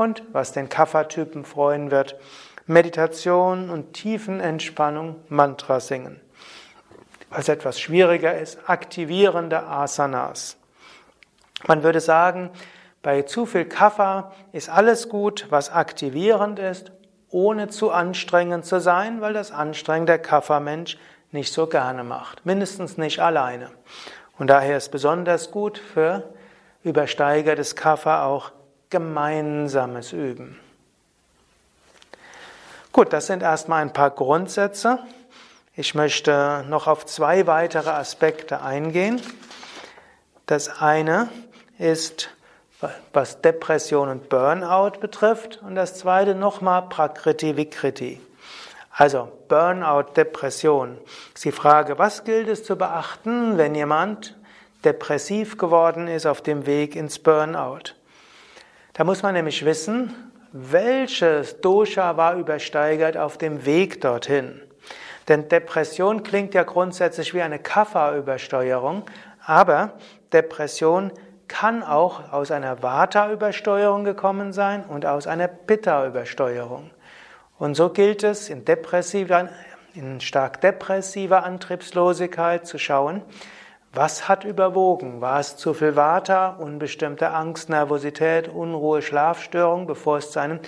Und 0.01 0.23
was 0.33 0.53
den 0.53 0.71
Kapha-Typen 0.71 1.45
freuen 1.45 1.91
wird, 1.91 2.17
Meditation 2.65 3.69
und 3.69 3.93
Tiefenentspannung, 3.93 5.17
Mantra 5.29 5.79
singen. 5.79 6.19
Was 7.29 7.51
etwas 7.51 7.79
schwieriger 7.79 8.39
ist, 8.39 8.61
aktivierende 8.67 9.63
Asanas. 9.63 10.57
Man 11.67 11.83
würde 11.83 12.01
sagen, 12.01 12.49
bei 13.03 13.21
zu 13.25 13.45
viel 13.45 13.67
Kapha 13.67 14.33
ist 14.53 14.71
alles 14.71 15.11
gut, 15.11 15.49
was 15.51 15.71
aktivierend 15.71 16.59
ist, 16.59 16.93
ohne 17.29 17.69
zu 17.69 17.91
anstrengend 17.91 18.65
zu 18.65 18.81
sein, 18.81 19.21
weil 19.21 19.35
das 19.35 19.53
Anstrengen 19.53 20.07
der 20.07 20.19
Kapha-Mensch 20.19 20.97
nicht 21.31 21.53
so 21.53 21.67
gerne 21.67 22.05
macht. 22.05 22.47
Mindestens 22.47 22.97
nicht 22.97 23.21
alleine. 23.21 23.71
Und 24.39 24.47
daher 24.47 24.79
ist 24.79 24.93
besonders 24.93 25.51
gut 25.51 25.77
für 25.77 26.33
übersteigertes 26.85 27.77
Kapha 27.77 28.25
auch 28.25 28.53
gemeinsames 28.91 30.13
Üben. 30.13 30.59
Gut, 32.93 33.13
das 33.13 33.29
sind 33.29 33.43
erstmal 33.43 33.83
ein 33.83 33.93
paar 33.93 34.11
Grundsätze. 34.11 34.99
Ich 35.77 35.95
möchte 35.95 36.65
noch 36.69 36.89
auf 36.89 37.07
zwei 37.07 37.47
weitere 37.47 37.91
Aspekte 37.91 38.63
eingehen. 38.63 39.23
Das 40.47 40.81
eine 40.83 41.29
ist, 41.79 42.31
was 43.13 43.41
Depression 43.41 44.09
und 44.09 44.29
Burnout 44.29 44.99
betrifft, 45.01 45.61
und 45.63 45.77
das 45.77 45.95
zweite 45.95 46.35
nochmal 46.35 46.89
Prakriti 46.89 47.57
Vikriti. 47.57 48.21
Also 48.91 49.31
Burnout, 49.49 50.15
Depression. 50.17 50.99
Ist 51.33 51.45
die 51.45 51.53
Frage, 51.53 51.99
was 51.99 52.25
gilt 52.25 52.49
es 52.49 52.65
zu 52.65 52.77
beachten, 52.77 53.57
wenn 53.57 53.75
jemand 53.77 54.37
depressiv 54.85 55.57
geworden 55.57 56.09
ist 56.09 56.27
auf 56.27 56.43
dem 56.43 56.67
Weg 56.67 56.97
ins 56.97 57.21
Burnout? 57.21 57.95
Da 58.93 59.05
muss 59.05 59.23
man 59.23 59.35
nämlich 59.35 59.65
wissen, 59.65 60.15
welches 60.53 61.61
Dosha 61.61 62.17
war 62.17 62.35
übersteigert 62.35 63.17
auf 63.17 63.39
dem 63.39 63.65
Weg 63.65 64.01
dorthin. 64.01 64.61
Denn 65.29 65.49
Depression 65.49 66.23
klingt 66.23 66.55
ja 66.55 66.65
grundsätzlich 66.65 67.35
wie 67.35 67.43
eine 67.43 67.61
Kapha-Übersteuerung, 67.61 69.05
aber 69.45 69.93
Depression 70.33 71.13
kann 71.47 71.83
auch 71.83 72.33
aus 72.33 72.51
einer 72.51 72.83
Vata-Übersteuerung 72.83 74.05
gekommen 74.05 74.53
sein 74.53 74.85
und 74.85 75.07
aus 75.07 75.27
einer 75.27 75.49
Pitta-Übersteuerung. 75.49 76.91
Und 77.59 77.75
so 77.75 77.91
gilt 77.91 78.25
es 78.25 78.49
in 78.49 78.65
depressiver, 78.65 79.51
in 79.95 80.21
stark 80.21 80.61
depressiver 80.61 81.45
Antriebslosigkeit 81.45 82.67
zu 82.67 82.79
schauen, 82.79 83.23
was 83.93 84.29
hat 84.29 84.45
überwogen? 84.45 85.21
War 85.21 85.41
es 85.41 85.57
zu 85.57 85.75
viel 85.75 85.97
Vata, 85.97 86.51
unbestimmte 86.51 87.31
Angst, 87.31 87.69
Nervosität, 87.69 88.49
Unruhe, 88.49 89.03
Schlafstörung, 89.03 89.87
bevor 89.87 90.19
es 90.19 90.31
zu 90.31 90.39
einem 90.39 90.61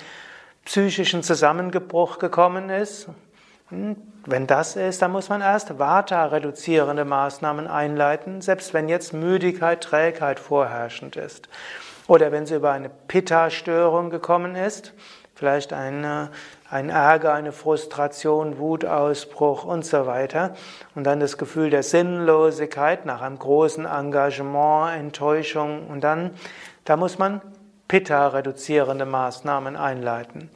psychischen 0.64 1.22
Zusammengebruch 1.22 2.18
gekommen 2.18 2.68
ist? 2.68 3.08
Hm, 3.68 3.96
wenn 4.26 4.46
das 4.46 4.76
ist, 4.76 5.02
dann 5.02 5.12
muss 5.12 5.28
man 5.28 5.40
erst 5.40 5.78
Vata-reduzierende 5.78 7.04
Maßnahmen 7.04 7.66
einleiten, 7.66 8.40
selbst 8.40 8.74
wenn 8.74 8.88
jetzt 8.88 9.12
Müdigkeit, 9.12 9.82
Trägheit 9.82 10.38
vorherrschend 10.38 11.16
ist. 11.16 11.48
Oder 12.08 12.32
wenn 12.32 12.42
es 12.42 12.50
über 12.50 12.72
eine 12.72 12.90
Pitta-Störung 12.90 14.10
gekommen 14.10 14.56
ist, 14.56 14.92
vielleicht 15.34 15.72
eine, 15.72 16.30
ein 16.72 16.88
Ärger, 16.88 17.34
eine 17.34 17.52
Frustration, 17.52 18.58
Wutausbruch 18.58 19.64
und 19.64 19.84
so 19.84 20.06
weiter. 20.06 20.54
Und 20.94 21.04
dann 21.04 21.20
das 21.20 21.36
Gefühl 21.36 21.68
der 21.68 21.82
Sinnlosigkeit 21.82 23.04
nach 23.04 23.20
einem 23.20 23.38
großen 23.38 23.84
Engagement, 23.84 24.98
Enttäuschung. 24.98 25.86
Und 25.88 26.02
dann, 26.02 26.30
da 26.86 26.96
muss 26.96 27.18
man 27.18 27.42
Pitta-reduzierende 27.88 29.04
Maßnahmen 29.04 29.76
einleiten. 29.76 30.48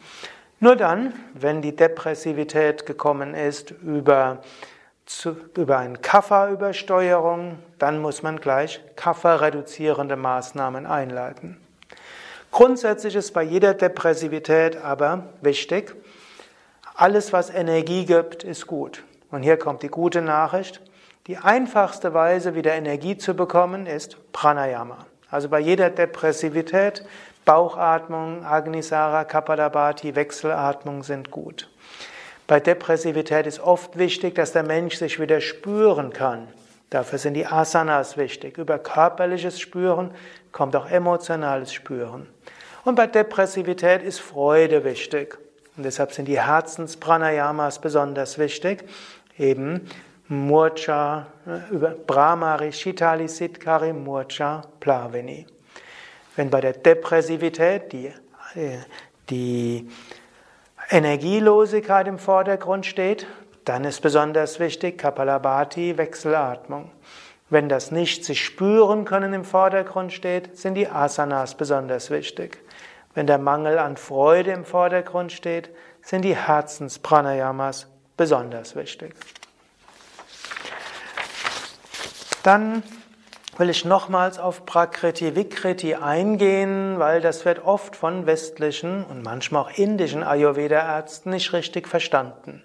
Nur 0.59 0.74
dann, 0.74 1.12
wenn 1.35 1.61
die 1.61 1.76
Depressivität 1.76 2.87
gekommen 2.87 3.35
ist 3.35 3.72
über, 3.83 4.38
zu, 5.05 5.37
über 5.55 5.76
eine 5.76 5.98
Kafferübersteuerung, 5.98 7.59
dann 7.79 8.00
muss 8.00 8.22
man 8.22 8.40
gleich 8.40 8.81
Kafferreduzierende 8.96 10.16
Maßnahmen 10.16 10.87
einleiten. 10.87 11.59
Grundsätzlich 12.56 13.14
ist 13.14 13.34
bei 13.34 13.42
jeder 13.42 13.74
Depressivität 13.74 14.78
aber 14.82 15.24
wichtig, 15.42 15.94
alles, 16.94 17.34
was 17.34 17.50
Energie 17.50 18.06
gibt, 18.06 18.44
ist 18.44 18.66
gut. 18.66 19.04
Und 19.30 19.42
hier 19.42 19.58
kommt 19.58 19.82
die 19.82 19.88
gute 19.88 20.22
Nachricht. 20.22 20.80
Die 21.26 21.36
einfachste 21.36 22.14
Weise, 22.14 22.54
wieder 22.54 22.72
Energie 22.72 23.18
zu 23.18 23.34
bekommen, 23.34 23.84
ist 23.84 24.16
Pranayama. 24.32 25.04
Also 25.30 25.50
bei 25.50 25.60
jeder 25.60 25.90
Depressivität, 25.90 27.04
Bauchatmung, 27.44 28.42
Agnisara, 28.42 29.24
Kapalabhati, 29.24 30.14
Wechselatmung 30.14 31.02
sind 31.02 31.30
gut. 31.30 31.68
Bei 32.46 32.58
Depressivität 32.58 33.46
ist 33.46 33.60
oft 33.60 33.98
wichtig, 33.98 34.34
dass 34.34 34.52
der 34.52 34.62
Mensch 34.62 34.96
sich 34.96 35.20
wieder 35.20 35.42
spüren 35.42 36.10
kann. 36.10 36.48
Dafür 36.88 37.18
sind 37.18 37.34
die 37.34 37.46
Asanas 37.46 38.16
wichtig. 38.16 38.56
Über 38.56 38.78
körperliches 38.78 39.60
Spüren 39.60 40.12
kommt 40.52 40.74
auch 40.74 40.88
emotionales 40.88 41.74
Spüren. 41.74 42.28
Und 42.87 42.94
bei 42.94 43.09
Depressivität 43.09 44.01
ist 44.05 44.20
Freude 44.20 44.85
wichtig. 44.85 45.37
Und 45.77 45.83
deshalb 45.83 46.12
sind 46.12 46.27
die 46.27 46.40
Herzenspranayamas 46.40 47.81
besonders 47.81 48.38
wichtig. 48.38 48.85
Eben 49.37 49.88
Murcha, 50.29 51.27
über 51.72 51.90
Brahmari, 51.90 52.72
Shitali, 52.72 53.27
Siddhkari, 53.27 53.92
Murcha, 53.92 54.62
Plavini. 54.79 55.49
Wenn 56.37 56.49
bei 56.49 56.61
der 56.61 56.75
Depressivität 56.75 57.92
die, 57.92 58.07
äh, 58.55 58.79
die 59.31 59.90
Energielosigkeit 60.88 62.07
im 62.07 62.20
Vordergrund 62.20 62.87
steht, 62.87 63.27
dann 63.64 63.83
ist 63.83 64.01
besonders 64.01 64.61
wichtig 64.61 64.96
Kapalabhati, 64.96 65.99
Wechselatmung. 65.99 66.92
Wenn 67.51 67.68
das 67.68 67.90
nicht 67.90 68.25
sich 68.25 68.44
spüren 68.44 69.05
können 69.05 69.33
im 69.33 69.44
Vordergrund 69.44 70.12
steht, 70.12 70.57
sind 70.57 70.75
die 70.75 70.87
Asanas 70.87 71.57
besonders 71.57 72.11
wichtig. 72.11 72.61
Wenn 73.16 73.26
der 73.26 73.38
Mangel 73.38 73.79
an 73.79 73.96
Freude 73.96 74.50
im 74.52 74.66
Vordergrund 74.66 75.33
steht, 75.33 75.70
sind 76.02 76.20
die 76.20 76.37
Herzenspranayamas 76.37 77.87
besonders 78.14 78.76
wichtig. 78.76 79.14
Dann 82.42 82.83
will 83.57 83.70
ich 83.70 83.87
nochmals 83.87 84.38
auf 84.38 84.66
Prakriti 84.66 85.35
Vikriti 85.35 85.94
eingehen, 85.94 86.98
weil 86.98 87.22
das 87.22 87.46
wird 87.46 87.64
oft 87.64 87.96
von 87.96 88.26
westlichen 88.26 89.02
und 89.02 89.22
manchmal 89.22 89.62
auch 89.62 89.79
indischen 89.79 90.22
Ayurveda-Ärzten 90.22 91.31
nicht 91.31 91.55
richtig 91.55 91.88
verstanden. 91.88 92.62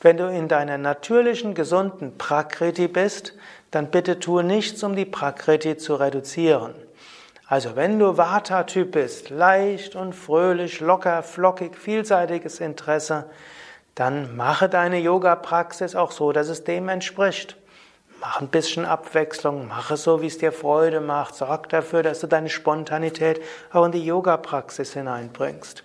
Wenn 0.00 0.16
du 0.16 0.28
in 0.28 0.48
deiner 0.48 0.76
natürlichen, 0.76 1.54
gesunden 1.54 2.18
Prakriti 2.18 2.88
bist, 2.88 3.34
dann 3.70 3.92
bitte 3.92 4.18
tue 4.18 4.42
nichts, 4.42 4.82
um 4.82 4.96
die 4.96 5.04
Prakriti 5.04 5.76
zu 5.76 5.94
reduzieren. 5.94 6.74
Also 7.54 7.76
wenn 7.76 8.00
du 8.00 8.16
Vata-Typ 8.16 8.90
bist, 8.90 9.30
leicht 9.30 9.94
und 9.94 10.12
fröhlich, 10.12 10.80
locker, 10.80 11.22
flockig, 11.22 11.76
vielseitiges 11.76 12.58
Interesse, 12.58 13.26
dann 13.94 14.34
mache 14.34 14.68
deine 14.68 14.98
Yoga-Praxis 14.98 15.94
auch 15.94 16.10
so, 16.10 16.32
dass 16.32 16.48
es 16.48 16.64
dem 16.64 16.88
entspricht. 16.88 17.56
Mach 18.20 18.40
ein 18.40 18.48
bisschen 18.48 18.84
Abwechslung, 18.84 19.68
mach 19.68 19.92
es 19.92 20.02
so, 20.02 20.20
wie 20.20 20.26
es 20.26 20.38
dir 20.38 20.50
Freude 20.50 21.00
macht. 21.00 21.36
Sorg 21.36 21.68
dafür, 21.68 22.02
dass 22.02 22.18
du 22.18 22.26
deine 22.26 22.50
Spontanität 22.50 23.40
auch 23.72 23.84
in 23.84 23.92
die 23.92 24.04
Yoga-Praxis 24.04 24.94
hineinbringst. 24.94 25.84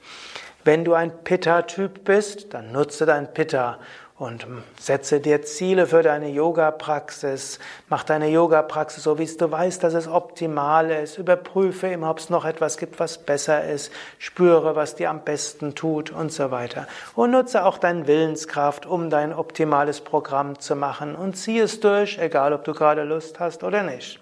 Wenn 0.64 0.84
du 0.84 0.96
ein 0.96 1.24
Pitta-Typ 1.24 2.04
bist, 2.04 2.52
dann 2.56 2.72
nutze 2.72 3.06
dein 3.06 3.32
Pitta 3.32 3.78
und 4.20 4.46
setze 4.78 5.22
dir 5.22 5.44
Ziele 5.44 5.88
für 5.88 6.04
deine 6.04 6.28
Yoga-Praxis. 6.28 7.58
Mach 7.88 8.04
deine 8.04 8.28
Yoga-Praxis 8.28 9.04
so, 9.04 9.18
wie 9.18 9.26
du 9.26 9.50
weißt, 9.50 9.82
dass 9.82 9.94
es 9.94 10.10
optimal 10.10 10.92
ist. 10.92 11.18
Überprüfe 11.18 11.88
immer, 11.88 12.12
ob 12.12 12.20
es 12.20 12.30
noch 12.30 12.44
etwas 12.44 12.78
gibt, 12.78 13.00
was 13.00 13.18
besser 13.18 13.64
ist. 13.64 13.94
Spüre, 14.18 14.76
was 14.76 14.96
dir 14.96 15.10
am 15.10 15.22
besten 15.22 15.74
tut 15.74 16.12
und 16.12 16.34
so 16.34 16.52
weiter. 16.52 16.86
Und 17.16 17.32
nutze 17.32 17.64
auch 17.64 17.78
deine 17.78 18.08
Willenskraft, 18.08 18.86
um 18.86 19.10
dein 19.10 19.34
optimales 19.34 20.02
Programm 20.02 20.60
zu 20.60 20.76
machen. 20.76 21.16
Und 21.16 21.38
zieh 21.38 21.60
es 21.60 21.80
durch, 21.80 22.20
egal 22.20 22.52
ob 22.52 22.66
du 22.66 22.74
gerade 22.74 23.04
Lust 23.04 23.40
hast 23.40 23.64
oder 23.64 23.84
nicht. 23.84 24.20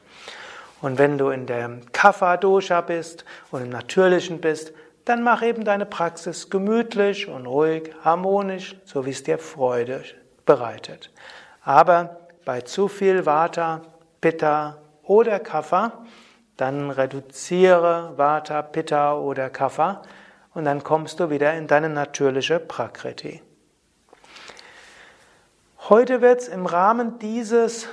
Und 0.80 1.00
wenn 1.00 1.18
du 1.18 1.30
in 1.30 1.48
der 1.48 1.72
Kapha-Dosha 1.92 2.82
bist 2.82 3.26
und 3.50 3.64
im 3.64 3.70
Natürlichen 3.70 4.42
bist, 4.42 4.74
dann 5.08 5.24
mach 5.24 5.42
eben 5.42 5.64
deine 5.64 5.86
Praxis 5.86 6.50
gemütlich 6.50 7.28
und 7.28 7.46
ruhig, 7.46 7.94
harmonisch, 8.04 8.76
so 8.84 9.06
wie 9.06 9.12
es 9.12 9.24
dir 9.24 9.38
Freude 9.38 10.04
bereitet. 10.46 11.12
Aber 11.64 12.18
bei 12.46 12.62
zu 12.62 12.88
viel 12.88 13.26
Vata, 13.26 13.82
Pitta 14.22 14.78
oder 15.04 15.40
Kapha, 15.40 16.06
dann 16.58 16.90
reduziere 16.90 18.14
Vata, 18.18 18.62
Pitta 18.62 19.16
oder 19.16 19.50
Kapha 19.50 20.02
und 20.54 20.66
dann 20.66 20.84
kommst 20.84 21.20
du 21.20 21.30
wieder 21.30 21.54
in 21.54 21.68
deine 21.68 21.90
natürliche 21.90 22.60
Prakriti. 22.60 23.42
Heute 25.90 26.22
wird 26.22 26.42
es 26.42 26.48
im 26.50 26.66
Rahmen 26.66 27.20
dieses, 27.20 27.88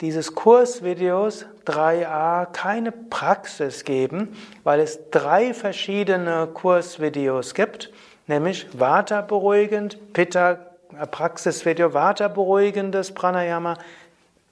dieses 0.00 0.34
Kursvideos 0.34 1.44
3a 1.66 2.46
keine 2.52 2.92
Praxis 2.92 3.84
geben, 3.84 4.36
weil 4.64 4.80
es 4.80 5.10
drei 5.10 5.52
verschiedene 5.52 6.48
Kursvideos 6.52 7.54
gibt, 7.54 7.90
nämlich 8.26 8.66
Vata 8.78 9.20
beruhigend, 9.20 10.12
Pitta 10.12 10.58
äh, 10.98 11.06
Praxisvideo 11.06 11.92
Vata 11.92 12.28
beruhigendes 12.28 13.12
Pranayama, 13.12 13.76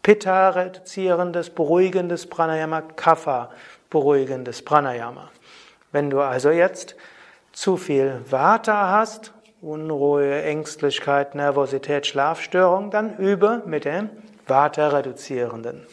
Pitta 0.02 0.50
reduzierendes, 0.50 1.50
beruhigendes 1.50 2.26
Pranayama, 2.26 2.82
Kapha 2.82 3.50
beruhigendes 3.88 4.62
Pranayama. 4.62 5.30
Wenn 5.92 6.10
du 6.10 6.20
also 6.20 6.50
jetzt 6.50 6.96
zu 7.52 7.76
viel 7.76 8.20
Vata 8.28 8.90
hast, 8.90 9.32
Unruhe, 9.62 10.42
Ängstlichkeit, 10.42 11.34
Nervosität, 11.34 12.06
Schlafstörung, 12.06 12.90
dann 12.90 13.16
übe 13.16 13.62
mit 13.64 13.86
dem 13.86 14.10
Vata 14.46 14.88
reduzierenden. 14.88 15.86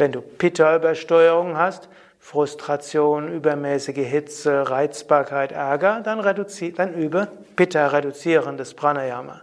Wenn 0.00 0.12
du 0.12 0.22
Pitta-Übersteuerung 0.22 1.58
hast, 1.58 1.90
Frustration, 2.20 3.30
übermäßige 3.30 3.98
Hitze, 3.98 4.70
Reizbarkeit, 4.70 5.52
Ärger, 5.52 6.00
dann, 6.02 6.22
dann 6.22 6.94
übe 6.94 7.28
Pitta-reduzierendes 7.54 8.72
Pranayama. 8.72 9.42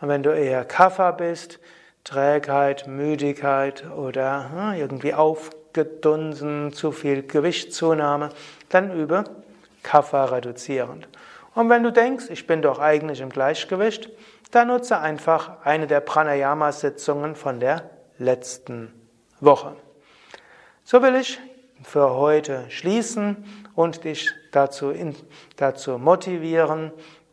Und 0.00 0.08
wenn 0.08 0.22
du 0.22 0.30
eher 0.30 0.64
Kapha 0.64 1.10
bist, 1.10 1.58
Trägheit, 2.04 2.86
Müdigkeit 2.86 3.84
oder 3.90 4.48
hm, 4.52 4.78
irgendwie 4.78 5.12
aufgedunsen, 5.12 6.72
zu 6.72 6.92
viel 6.92 7.24
Gewichtszunahme, 7.24 8.28
dann 8.68 8.96
übe 8.96 9.24
Kapha 9.82 10.26
reduzierend. 10.26 11.08
Und 11.56 11.68
wenn 11.68 11.82
du 11.82 11.90
denkst, 11.90 12.26
ich 12.30 12.46
bin 12.46 12.62
doch 12.62 12.78
eigentlich 12.78 13.20
im 13.20 13.30
Gleichgewicht, 13.30 14.08
dann 14.52 14.68
nutze 14.68 15.00
einfach 15.00 15.64
eine 15.64 15.88
der 15.88 15.98
Pranayama-Sitzungen 15.98 17.34
von 17.34 17.58
der 17.58 17.90
letzten 18.18 18.92
Woche. 19.40 19.74
So 20.88 21.02
will 21.02 21.16
ich 21.16 21.40
für 21.82 22.10
heute 22.10 22.70
schließen 22.70 23.44
und 23.74 24.04
dich 24.04 24.30
dazu, 24.52 24.94
dazu 25.56 25.98
motivieren, 25.98 26.92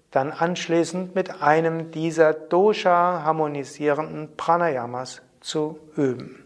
dann 0.10 0.32
anschließend 0.32 1.14
mit 1.14 1.44
einem 1.44 1.92
dieser 1.92 2.34
Dosha 2.34 3.22
harmonisierenden 3.24 4.36
Pranayamas 4.38 5.22
zu 5.40 5.78
üben. 5.96 6.44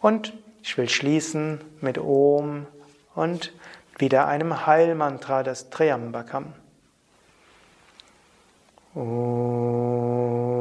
Und 0.00 0.32
ich 0.62 0.78
will 0.78 0.88
schließen 0.88 1.60
mit 1.82 1.98
Om 1.98 2.66
und 3.14 3.52
wieder 3.98 4.28
einem 4.28 4.66
Heilmantra 4.66 5.42
des 5.42 5.68
Triambakam. 5.68 6.54
Om. 8.94 10.57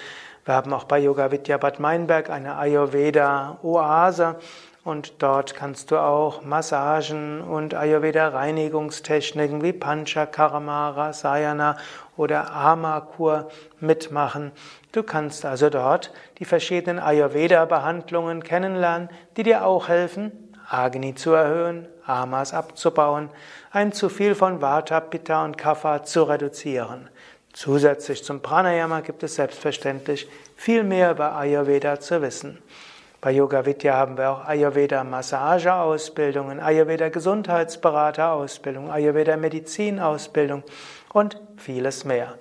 Wir 0.43 0.55
haben 0.55 0.73
auch 0.73 0.83
bei 0.83 0.99
Yoga 0.99 1.31
Vidya 1.31 1.57
Bad 1.57 1.79
Meinberg 1.79 2.29
eine 2.29 2.57
Ayurveda 2.57 3.59
Oase 3.63 4.35
und 4.83 5.23
dort 5.23 5.55
kannst 5.55 5.91
du 5.91 5.99
auch 5.99 6.43
Massagen 6.43 7.39
und 7.39 7.75
Ayurveda-Reinigungstechniken 7.75 9.63
wie 9.63 9.71
Panchakarma, 9.71 10.89
Rasayana 10.89 11.77
oder 12.17 12.51
Amakur 12.51 13.47
mitmachen. 13.79 14.51
Du 14.91 15.01
kannst 15.01 15.45
also 15.45 15.69
dort 15.69 16.11
die 16.39 16.45
verschiedenen 16.45 16.99
Ayurveda-Behandlungen 16.99 18.43
kennenlernen, 18.43 19.07
die 19.37 19.43
dir 19.43 19.65
auch 19.65 19.87
helfen, 19.87 20.50
Agni 20.71 21.15
zu 21.15 21.31
erhöhen, 21.31 21.87
Amas 22.05 22.53
abzubauen, 22.53 23.29
ein 23.71 23.91
zu 23.91 24.07
viel 24.07 24.35
von 24.35 24.61
Vata, 24.61 24.99
Pitta 25.01 25.43
und 25.43 25.57
Kapha 25.57 26.03
zu 26.03 26.23
reduzieren. 26.23 27.09
Zusätzlich 27.53 28.23
zum 28.23 28.41
Pranayama 28.41 29.01
gibt 29.01 29.23
es 29.23 29.35
selbstverständlich 29.35 30.29
viel 30.55 30.83
mehr 30.83 31.11
über 31.11 31.35
Ayurveda 31.35 31.99
zu 31.99 32.21
wissen. 32.21 32.59
Bei 33.19 33.31
Yoga 33.31 33.65
Vidya 33.65 33.95
haben 33.95 34.17
wir 34.17 34.31
auch 34.31 34.45
Ayurveda 34.45 35.03
Massage 35.03 35.71
Ausbildungen, 35.71 36.59
Ayurveda 36.59 37.09
Gesundheitsberater 37.09 38.31
Ausbildung, 38.31 38.89
Ayurveda 38.89 39.37
Medizin 39.37 39.99
Ausbildung 39.99 40.63
und 41.13 41.39
vieles 41.57 42.05
mehr. 42.05 42.35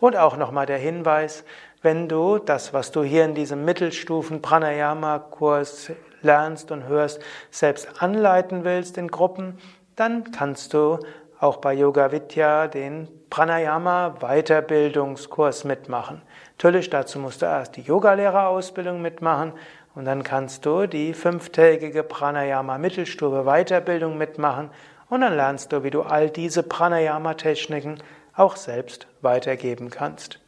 Und 0.00 0.16
auch 0.16 0.36
nochmal 0.36 0.66
der 0.66 0.78
Hinweis, 0.78 1.44
wenn 1.82 2.08
du 2.08 2.38
das, 2.38 2.72
was 2.72 2.90
du 2.90 3.04
hier 3.04 3.26
in 3.26 3.34
diesem 3.34 3.64
Mittelstufen 3.64 4.40
Pranayama 4.40 5.18
Kurs 5.18 5.92
lernst 6.24 6.70
und 6.72 6.88
hörst, 6.88 7.20
selbst 7.50 8.02
anleiten 8.02 8.64
willst 8.64 8.98
in 8.98 9.08
Gruppen, 9.08 9.58
dann 9.96 10.32
kannst 10.32 10.74
du 10.74 10.98
auch 11.38 11.58
bei 11.58 11.74
Yoga 11.74 12.10
Vidya 12.10 12.68
den 12.68 13.08
Pranayama 13.30 14.16
Weiterbildungskurs 14.20 15.64
mitmachen. 15.64 16.22
Natürlich 16.56 16.90
dazu 16.90 17.18
musst 17.18 17.42
du 17.42 17.46
erst 17.46 17.76
die 17.76 17.82
Yogalehrerausbildung 17.82 19.02
mitmachen 19.02 19.52
und 19.94 20.06
dann 20.06 20.22
kannst 20.22 20.64
du 20.66 20.86
die 20.86 21.14
fünftägige 21.14 22.02
Pranayama 22.02 22.78
Mittelstufe 22.78 23.44
Weiterbildung 23.44 24.16
mitmachen 24.18 24.70
und 25.10 25.20
dann 25.20 25.36
lernst 25.36 25.72
du, 25.72 25.84
wie 25.84 25.90
du 25.90 26.02
all 26.02 26.30
diese 26.30 26.62
Pranayama 26.62 27.34
Techniken 27.34 27.98
auch 28.34 28.56
selbst 28.56 29.06
weitergeben 29.20 29.90
kannst. 29.90 30.40